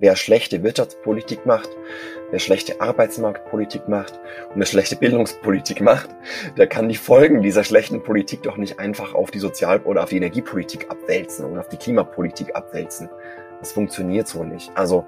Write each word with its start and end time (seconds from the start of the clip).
Wer 0.00 0.14
schlechte 0.14 0.62
Wirtschaftspolitik 0.62 1.44
macht, 1.44 1.70
wer 2.30 2.38
schlechte 2.38 2.80
Arbeitsmarktpolitik 2.80 3.88
macht 3.88 4.20
und 4.50 4.60
wer 4.60 4.66
schlechte 4.66 4.94
Bildungspolitik 4.94 5.80
macht, 5.80 6.10
der 6.56 6.68
kann 6.68 6.88
die 6.88 6.94
Folgen 6.94 7.42
dieser 7.42 7.64
schlechten 7.64 8.04
Politik 8.04 8.44
doch 8.44 8.58
nicht 8.58 8.78
einfach 8.78 9.12
auf 9.14 9.32
die 9.32 9.40
Sozial- 9.40 9.80
oder 9.80 10.04
auf 10.04 10.10
die 10.10 10.18
Energiepolitik 10.18 10.88
abwälzen 10.88 11.46
oder 11.46 11.62
auf 11.62 11.68
die 11.68 11.78
Klimapolitik 11.78 12.54
abwälzen. 12.54 13.10
Das 13.58 13.72
funktioniert 13.72 14.28
so 14.28 14.44
nicht. 14.44 14.70
Also 14.76 15.04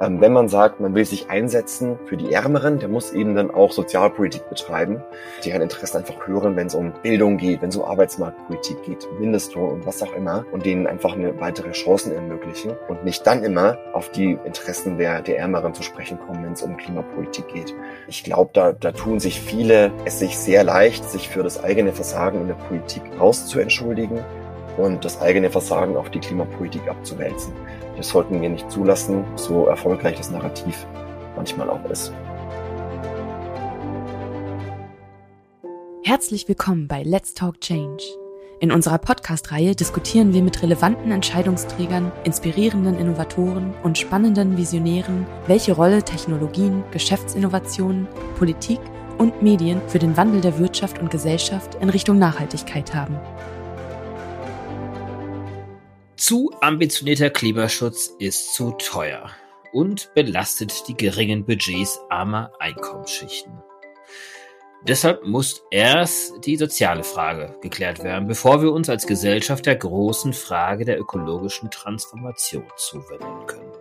wenn 0.00 0.32
man 0.32 0.48
sagt, 0.48 0.80
man 0.80 0.94
will 0.94 1.04
sich 1.04 1.30
einsetzen 1.30 1.98
für 2.06 2.16
die 2.16 2.32
Ärmeren, 2.32 2.78
der 2.78 2.88
muss 2.88 3.12
eben 3.12 3.34
dann 3.34 3.50
auch 3.50 3.72
Sozialpolitik 3.72 4.48
betreiben, 4.48 5.00
deren 5.44 5.62
Interessen 5.62 5.98
einfach 5.98 6.26
hören, 6.26 6.56
wenn 6.56 6.66
es 6.66 6.74
um 6.74 6.92
Bildung 7.02 7.36
geht, 7.36 7.62
wenn 7.62 7.68
es 7.68 7.76
um 7.76 7.84
Arbeitsmarktpolitik 7.84 8.82
geht, 8.82 9.06
Mindestlohn 9.20 9.70
und 9.70 9.86
was 9.86 10.02
auch 10.02 10.12
immer 10.14 10.44
und 10.50 10.66
denen 10.66 10.86
einfach 10.86 11.12
eine 11.12 11.38
weitere 11.40 11.70
Chancen 11.72 12.12
ermöglichen 12.12 12.72
und 12.88 13.04
nicht 13.04 13.26
dann 13.26 13.44
immer 13.44 13.78
auf 13.92 14.10
die 14.10 14.38
Interessen 14.44 14.98
der, 14.98 15.22
der 15.22 15.38
Ärmeren 15.38 15.74
zu 15.74 15.82
sprechen 15.82 16.18
kommen, 16.18 16.44
wenn 16.44 16.52
es 16.52 16.62
um 16.62 16.76
Klimapolitik 16.76 17.48
geht. 17.48 17.74
Ich 18.08 18.24
glaube, 18.24 18.50
da, 18.52 18.72
da 18.72 18.92
tun 18.92 19.20
sich 19.20 19.40
viele 19.40 19.92
es 20.04 20.18
sich 20.18 20.36
sehr 20.36 20.64
leicht, 20.64 21.08
sich 21.08 21.28
für 21.28 21.42
das 21.42 21.62
eigene 21.62 21.92
Versagen 21.92 22.40
in 22.40 22.48
der 22.48 22.54
Politik 22.54 23.02
rauszuentschuldigen 23.20 24.20
und 24.76 25.04
das 25.04 25.20
eigene 25.20 25.50
Versagen 25.50 25.96
auf 25.96 26.10
die 26.10 26.20
Klimapolitik 26.20 26.88
abzuwälzen. 26.88 27.52
Das 28.02 28.08
sollten 28.08 28.42
wir 28.42 28.48
nicht 28.48 28.68
zulassen, 28.68 29.24
so 29.36 29.66
erfolgreich 29.66 30.16
das 30.16 30.28
Narrativ 30.28 30.88
manchmal 31.36 31.70
auch 31.70 31.88
ist. 31.88 32.12
Herzlich 36.02 36.48
willkommen 36.48 36.88
bei 36.88 37.04
Let's 37.04 37.32
Talk 37.34 37.60
Change. 37.60 38.02
In 38.58 38.72
unserer 38.72 38.98
Podcast-Reihe 38.98 39.76
diskutieren 39.76 40.34
wir 40.34 40.42
mit 40.42 40.64
relevanten 40.64 41.12
Entscheidungsträgern, 41.12 42.10
inspirierenden 42.24 42.98
Innovatoren 42.98 43.72
und 43.84 43.96
spannenden 43.96 44.56
Visionären, 44.56 45.24
welche 45.46 45.70
Rolle 45.70 46.02
Technologien, 46.02 46.82
Geschäftsinnovationen, 46.90 48.08
Politik 48.36 48.80
und 49.18 49.42
Medien 49.42 49.80
für 49.86 50.00
den 50.00 50.16
Wandel 50.16 50.40
der 50.40 50.58
Wirtschaft 50.58 50.98
und 50.98 51.12
Gesellschaft 51.12 51.76
in 51.76 51.88
Richtung 51.88 52.18
Nachhaltigkeit 52.18 52.96
haben. 52.96 53.16
Zu 56.22 56.52
ambitionierter 56.60 57.30
Klimaschutz 57.30 58.14
ist 58.20 58.54
zu 58.54 58.70
teuer 58.78 59.28
und 59.72 60.14
belastet 60.14 60.86
die 60.86 60.94
geringen 60.94 61.44
Budgets 61.44 61.98
armer 62.10 62.52
Einkommensschichten. 62.60 63.52
Deshalb 64.86 65.26
muss 65.26 65.64
erst 65.72 66.46
die 66.46 66.56
soziale 66.56 67.02
Frage 67.02 67.56
geklärt 67.60 68.04
werden, 68.04 68.28
bevor 68.28 68.62
wir 68.62 68.72
uns 68.72 68.88
als 68.88 69.08
Gesellschaft 69.08 69.66
der 69.66 69.74
großen 69.74 70.32
Frage 70.32 70.84
der 70.84 71.00
ökologischen 71.00 71.72
Transformation 71.72 72.66
zuwenden 72.76 73.46
können. 73.48 73.72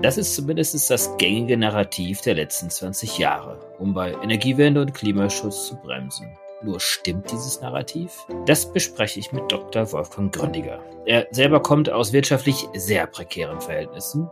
Das 0.00 0.16
ist 0.16 0.34
zumindest 0.34 0.88
das 0.90 1.14
gängige 1.18 1.58
Narrativ 1.58 2.22
der 2.22 2.36
letzten 2.36 2.70
20 2.70 3.18
Jahre, 3.18 3.58
um 3.78 3.92
bei 3.92 4.12
Energiewende 4.22 4.80
und 4.80 4.94
Klimaschutz 4.94 5.66
zu 5.66 5.76
bremsen. 5.76 6.38
Nur 6.64 6.78
stimmt 6.78 7.30
dieses 7.32 7.60
Narrativ? 7.60 8.26
Das 8.46 8.72
bespreche 8.72 9.18
ich 9.18 9.32
mit 9.32 9.50
Dr. 9.50 9.90
Wolfgang 9.90 10.32
Gründiger. 10.32 10.80
Er 11.04 11.26
selber 11.32 11.60
kommt 11.60 11.90
aus 11.90 12.12
wirtschaftlich 12.12 12.68
sehr 12.74 13.08
prekären 13.08 13.60
Verhältnissen, 13.60 14.28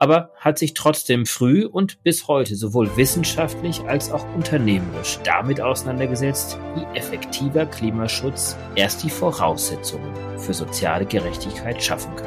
aber 0.00 0.30
hat 0.36 0.58
sich 0.58 0.74
trotzdem 0.74 1.24
früh 1.24 1.64
und 1.64 2.02
bis 2.02 2.26
heute 2.26 2.56
sowohl 2.56 2.96
wissenschaftlich 2.96 3.82
als 3.82 4.10
auch 4.10 4.24
unternehmerisch 4.34 5.20
damit 5.22 5.60
auseinandergesetzt, 5.60 6.58
wie 6.74 6.98
effektiver 6.98 7.66
Klimaschutz 7.66 8.56
erst 8.74 9.04
die 9.04 9.10
Voraussetzungen 9.10 10.12
für 10.38 10.54
soziale 10.54 11.06
Gerechtigkeit 11.06 11.80
schaffen 11.80 12.14
kann. 12.16 12.26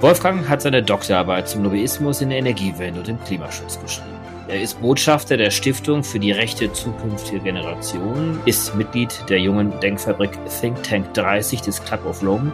Wolfgang 0.00 0.48
hat 0.48 0.62
seine 0.62 0.82
Doktorarbeit 0.82 1.48
zum 1.48 1.62
Lobbyismus 1.62 2.20
in 2.20 2.30
der 2.30 2.38
Energiewende 2.38 2.98
und 2.98 3.06
dem 3.06 3.22
Klimaschutz 3.22 3.80
geschrieben. 3.80 4.11
Er 4.48 4.60
ist 4.60 4.80
Botschafter 4.80 5.36
der 5.36 5.50
Stiftung 5.50 6.02
für 6.02 6.18
die 6.18 6.32
Rechte 6.32 6.72
zukünftiger 6.72 7.38
Generationen, 7.38 8.40
ist 8.44 8.74
Mitglied 8.74 9.24
der 9.28 9.38
jungen 9.38 9.72
Denkfabrik 9.80 10.32
Think 10.60 10.82
Tank 10.82 11.14
30 11.14 11.60
des 11.62 11.82
Club 11.84 12.04
of 12.04 12.22
Rome 12.22 12.52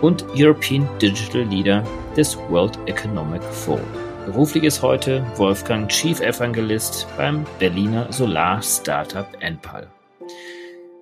und 0.00 0.24
European 0.36 0.88
Digital 1.02 1.42
Leader 1.42 1.84
des 2.16 2.36
World 2.48 2.78
Economic 2.86 3.42
Forum. 3.42 3.80
Beruflich 4.26 4.64
ist 4.64 4.80
heute 4.80 5.26
Wolfgang 5.36 5.88
Chief 5.90 6.20
Evangelist 6.20 7.06
beim 7.16 7.44
Berliner 7.58 8.10
Solar 8.10 8.62
Startup 8.62 9.26
Enpal. 9.40 9.88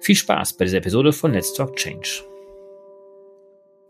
Viel 0.01 0.17
Spaß 0.17 0.55
bei 0.55 0.65
dieser 0.65 0.79
Episode 0.79 1.13
von 1.13 1.33
Let's 1.33 1.55
Talk 1.55 1.77
Change. 1.77 2.25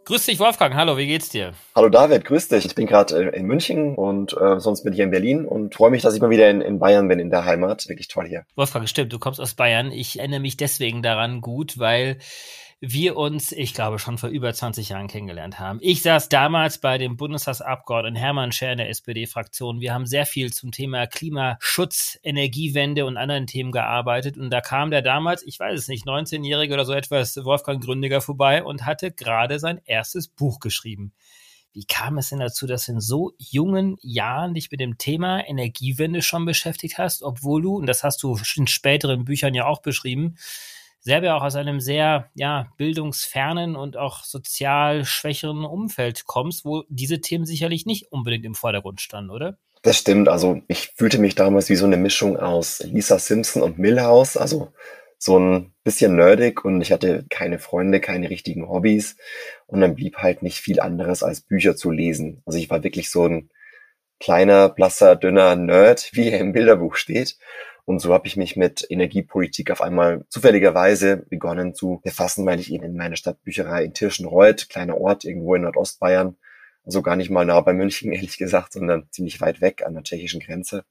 Grüß 0.05 0.27
dich, 0.27 0.41
Wolfgang. 0.41 0.75
Hallo, 0.75 0.97
wie 0.97 1.07
geht's 1.07 1.29
dir? 1.29 1.53
Hallo 1.77 1.89
David, 1.89 2.25
grüß 2.25 2.49
dich. 2.49 2.67
Ich 2.67 2.75
bin 2.75 2.89
gerade 2.89 3.29
in 3.29 3.47
München 3.47 3.95
und 3.95 4.37
äh, 4.37 4.59
sonst 4.59 4.83
bin 4.83 4.93
ich 4.93 4.97
hier 4.97 5.05
in 5.05 5.13
Berlin 5.13 5.45
und 5.45 5.77
freue 5.77 5.93
mich, 5.93 6.03
dass 6.03 6.17
ich 6.17 6.21
mal 6.21 6.31
wieder 6.31 6.51
in, 6.51 6.61
in 6.61 6.81
Bayern 6.81 7.07
bin, 7.07 7.21
in 7.21 7.31
der 7.31 7.45
Heimat. 7.45 7.89
Wirklich 7.89 8.09
toll 8.09 8.27
hier. 8.27 8.45
Wolfgang, 8.57 8.89
stimmt, 8.89 9.13
du 9.13 9.21
kommst 9.21 9.41
aus 9.41 9.55
Bayern. 9.55 9.93
Ich 9.93 10.19
erinnere 10.19 10.41
mich 10.41 10.57
deswegen 10.57 11.03
daran 11.03 11.41
gut, 11.41 11.79
weil 11.79 12.19
wir 12.85 13.17
uns, 13.17 13.53
ich 13.53 13.75
glaube, 13.75 14.01
schon 14.01 14.19
vor 14.19 14.29
über 14.29 14.53
20 14.53 14.89
Jahren 14.89 15.07
kennengelernt 15.07 15.61
haben. 15.61 15.79
Ich 15.81 16.03
saß 16.03 16.29
damals 16.29 16.79
bei 16.79 16.99
dem 16.99 17.17
Bundestagsabgeordneten 17.17 18.17
Hermann 18.17 18.51
Scher 18.51 18.73
in 18.73 18.79
der 18.79 18.89
SPD-Fraktion. 18.89 19.81
Wir 19.81 19.95
haben 19.95 20.05
sehr 20.05 20.27
viel 20.27 20.53
zum 20.53 20.73
Thema 20.73 21.07
Klimaschutz, 21.07 22.19
Energiewende 22.25 23.07
und 23.07 23.17
anderen 23.17 23.47
Themen 23.47 23.71
gearbeitet. 23.71 24.37
Und 24.37 24.51
da 24.51 24.61
kam 24.61 24.91
der 24.91 25.01
damals, 25.01 25.45
ich 25.47 25.61
weiß 25.61 25.79
es 25.79 25.87
nicht, 25.87 26.07
19-Jährige 26.07 26.75
oder 26.75 26.85
so 26.85 26.93
etwas, 26.93 27.37
Wolfgang 27.45 27.81
Gründiger 27.83 28.21
vorbei 28.21 28.65
und 28.65 28.85
hatte 28.85 29.13
gerade 29.13 29.61
sein 29.61 29.81
erstes 29.85 30.27
Buch 30.27 30.59
geschrieben. 30.59 31.13
Wie 31.73 31.85
kam 31.85 32.19
es 32.19 32.31
denn 32.31 32.41
dazu, 32.41 32.67
dass 32.67 32.89
in 32.89 33.01
so 33.01 33.33
jungen 33.39 33.97
Jahren 34.03 34.55
dich 34.55 34.73
mit 34.73 34.81
dem 34.81 34.99
Thema 34.99 35.49
Energiewende 35.49 36.21
schon 36.21 36.45
beschäftigt 36.45 36.99
hast, 36.99 37.23
obwohl 37.23 37.63
du, 37.63 37.77
und 37.77 37.87
das 37.87 38.03
hast 38.03 38.25
du 38.25 38.37
in 38.57 38.67
späteren 38.67 39.25
Büchern 39.25 39.55
ja 39.55 39.67
auch 39.67 39.83
beschrieben, 39.83 40.35
selber 41.03 41.35
auch 41.35 41.43
aus 41.43 41.57
einem 41.57 41.81
sehr 41.81 42.31
ja, 42.35 42.69
bildungsfernen 42.77 43.77
und 43.77 43.97
auch 43.97 44.25
sozial 44.25 45.05
schwächeren 45.05 45.65
Umfeld 45.65 46.25
kommst, 46.25 46.65
wo 46.65 46.85
diese 46.89 47.21
Themen 47.21 47.45
sicherlich 47.45 47.87
nicht 47.87 48.13
unbedingt 48.13 48.45
im 48.45 48.55
Vordergrund 48.55 49.01
standen, 49.01 49.31
oder? 49.31 49.59
Das 49.83 49.99
stimmt. 49.99 50.29
Also 50.29 50.63
ich 50.69 50.93
fühlte 50.97 51.19
mich 51.19 51.35
damals 51.35 51.69
wie 51.69 51.75
so 51.75 51.87
eine 51.87 51.97
Mischung 51.97 52.37
aus 52.37 52.81
Lisa 52.85 53.19
Simpson 53.19 53.63
und 53.63 53.79
Millhouse. 53.79 54.37
Also 54.37 54.73
so 55.19 55.39
ein 55.39 55.75
bisschen 55.83 56.15
nerdig 56.15 56.65
und 56.65 56.81
ich 56.81 56.93
hatte 56.93 57.27
keine 57.31 57.59
Freunde, 57.59 58.01
keine 58.01 58.31
richtigen 58.31 58.69
Hobbys 58.69 59.17
und 59.67 59.81
dann 59.81 59.97
blieb 59.97 60.19
halt 60.19 60.43
nicht 60.43 60.59
viel 60.59 60.79
anderes 60.79 61.25
als 61.25 61.41
Bücher 61.41 61.75
zu 61.75 61.91
lesen. 61.91 62.43
Also 62.47 62.59
ich 62.59 62.71
war 62.71 62.85
wirklich 62.85 63.11
so 63.11 63.27
ein 63.27 63.51
kleiner, 64.21 64.69
blasser, 64.69 65.17
dünner 65.17 65.57
Nerd, 65.57 66.11
wie 66.13 66.31
er 66.31 66.39
im 66.39 66.53
Bilderbuch 66.53 66.95
steht 66.95 67.39
und 67.85 67.99
so 67.99 68.13
habe 68.13 68.27
ich 68.29 68.37
mich 68.37 68.57
mit 68.57 68.87
Energiepolitik 68.89 69.71
auf 69.71 69.81
einmal 69.81 70.25
zufälligerweise 70.29 71.27
begonnen 71.29 71.75
zu 71.75 72.01
befassen, 72.05 72.47
weil 72.47 72.61
ich 72.61 72.73
eben 72.73 72.85
in 72.85 72.97
meiner 72.97 73.17
Stadtbücherei 73.17 73.85
in 73.85 73.95
Tirschenreuth, 73.95 74.69
kleiner 74.69 74.99
Ort 74.99 75.25
irgendwo 75.25 75.55
in 75.57 75.63
Nordostbayern, 75.63 76.37
also 76.85 77.03
gar 77.03 77.17
nicht 77.17 77.31
mal 77.31 77.45
nah 77.45 77.61
bei 77.61 77.73
München, 77.73 78.13
ehrlich 78.13 78.39
gesagt, 78.39 78.73
sondern 78.73 79.09
ziemlich 79.11 79.41
weit 79.41 79.61
weg 79.61 79.85
an 79.85 79.95
der 79.95 80.05
tschechischen 80.05 80.41
Grenze, 80.41 80.85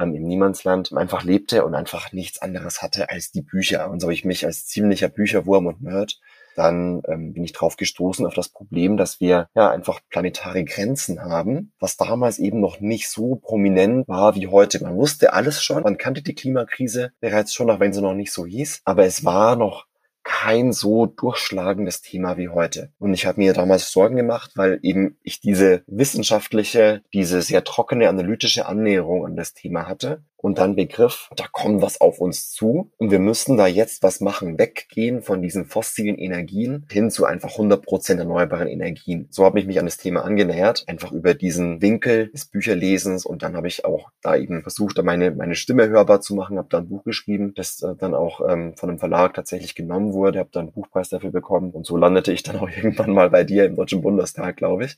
ähm, 0.00 0.14
im 0.14 0.24
Niemandsland, 0.24 0.92
einfach 0.92 1.22
lebte 1.22 1.64
und 1.64 1.74
einfach 1.74 2.12
nichts 2.12 2.42
anderes 2.42 2.82
hatte 2.82 3.10
als 3.10 3.30
die 3.30 3.42
Bücher. 3.42 3.88
Und 3.90 4.00
so 4.00 4.06
habe 4.06 4.14
ich 4.14 4.24
mich 4.24 4.44
als 4.44 4.66
ziemlicher 4.66 5.08
Bücherwurm 5.08 5.66
und 5.66 5.82
Nerd 5.82 6.20
dann 6.56 7.02
ähm, 7.08 7.32
bin 7.32 7.44
ich 7.44 7.52
drauf 7.52 7.76
gestoßen 7.76 8.26
auf 8.26 8.34
das 8.34 8.48
Problem, 8.48 8.96
dass 8.96 9.20
wir 9.20 9.48
ja 9.54 9.70
einfach 9.70 10.00
planetare 10.10 10.64
Grenzen 10.64 11.22
haben, 11.22 11.72
was 11.78 11.96
damals 11.96 12.38
eben 12.38 12.60
noch 12.60 12.80
nicht 12.80 13.08
so 13.08 13.36
prominent 13.36 14.08
war 14.08 14.34
wie 14.34 14.48
heute. 14.48 14.82
Man 14.82 14.96
wusste 14.96 15.32
alles 15.32 15.62
schon, 15.62 15.82
man 15.82 15.98
kannte 15.98 16.22
die 16.22 16.34
Klimakrise 16.34 17.12
bereits 17.20 17.54
schon, 17.54 17.70
auch 17.70 17.80
wenn 17.80 17.92
sie 17.92 18.02
noch 18.02 18.14
nicht 18.14 18.32
so 18.32 18.46
hieß, 18.46 18.82
aber 18.84 19.04
es 19.04 19.24
war 19.24 19.56
noch 19.56 19.86
kein 20.24 20.72
so 20.72 21.06
durchschlagendes 21.06 22.00
Thema 22.00 22.36
wie 22.36 22.48
heute. 22.48 22.92
Und 22.98 23.12
ich 23.12 23.26
habe 23.26 23.40
mir 23.40 23.54
damals 23.54 23.90
Sorgen 23.90 24.16
gemacht, 24.16 24.52
weil 24.54 24.78
eben 24.82 25.16
ich 25.22 25.40
diese 25.40 25.82
wissenschaftliche, 25.86 27.02
diese 27.12 27.42
sehr 27.42 27.64
trockene 27.64 28.08
analytische 28.08 28.66
Annäherung 28.66 29.26
an 29.26 29.36
das 29.36 29.52
Thema 29.52 29.88
hatte 29.88 30.22
und 30.42 30.58
dann 30.58 30.76
begriff, 30.76 31.30
da 31.36 31.44
kommt 31.50 31.80
was 31.80 32.00
auf 32.00 32.18
uns 32.18 32.50
zu 32.50 32.90
und 32.98 33.10
wir 33.10 33.20
müssen 33.20 33.56
da 33.56 33.66
jetzt 33.66 34.02
was 34.02 34.20
machen, 34.20 34.58
weggehen 34.58 35.22
von 35.22 35.40
diesen 35.40 35.64
fossilen 35.64 36.18
Energien 36.18 36.86
hin 36.90 37.10
zu 37.10 37.24
einfach 37.24 37.50
100% 37.50 38.18
erneuerbaren 38.18 38.68
Energien. 38.68 39.28
So 39.30 39.44
habe 39.44 39.60
ich 39.60 39.66
mich 39.66 39.78
an 39.78 39.86
das 39.86 39.96
Thema 39.96 40.24
angenähert, 40.24 40.84
einfach 40.88 41.12
über 41.12 41.34
diesen 41.34 41.80
Winkel 41.80 42.28
des 42.28 42.46
Bücherlesens 42.46 43.24
und 43.24 43.42
dann 43.42 43.56
habe 43.56 43.68
ich 43.68 43.84
auch 43.84 44.10
da 44.20 44.36
eben 44.36 44.62
versucht, 44.62 44.98
da 44.98 45.02
meine, 45.02 45.30
meine 45.30 45.54
Stimme 45.54 45.88
hörbar 45.88 46.20
zu 46.20 46.34
machen, 46.34 46.58
habe 46.58 46.68
dann 46.68 46.84
ein 46.84 46.88
Buch 46.88 47.04
geschrieben, 47.04 47.54
das 47.54 47.80
äh, 47.82 47.94
dann 47.96 48.14
auch 48.14 48.40
ähm, 48.46 48.74
von 48.76 48.90
einem 48.90 48.98
Verlag 48.98 49.34
tatsächlich 49.34 49.76
genommen 49.76 50.12
wurde, 50.12 50.40
habe 50.40 50.50
dann 50.52 50.66
einen 50.66 50.72
Buchpreis 50.72 51.08
dafür 51.08 51.30
bekommen 51.30 51.70
und 51.70 51.86
so 51.86 51.96
landete 51.96 52.32
ich 52.32 52.42
dann 52.42 52.56
auch 52.60 52.68
irgendwann 52.68 53.12
mal 53.12 53.30
bei 53.30 53.44
dir 53.44 53.64
im 53.64 53.76
Deutschen 53.76 54.02
Bundestag, 54.02 54.56
glaube 54.56 54.86
ich. 54.86 54.96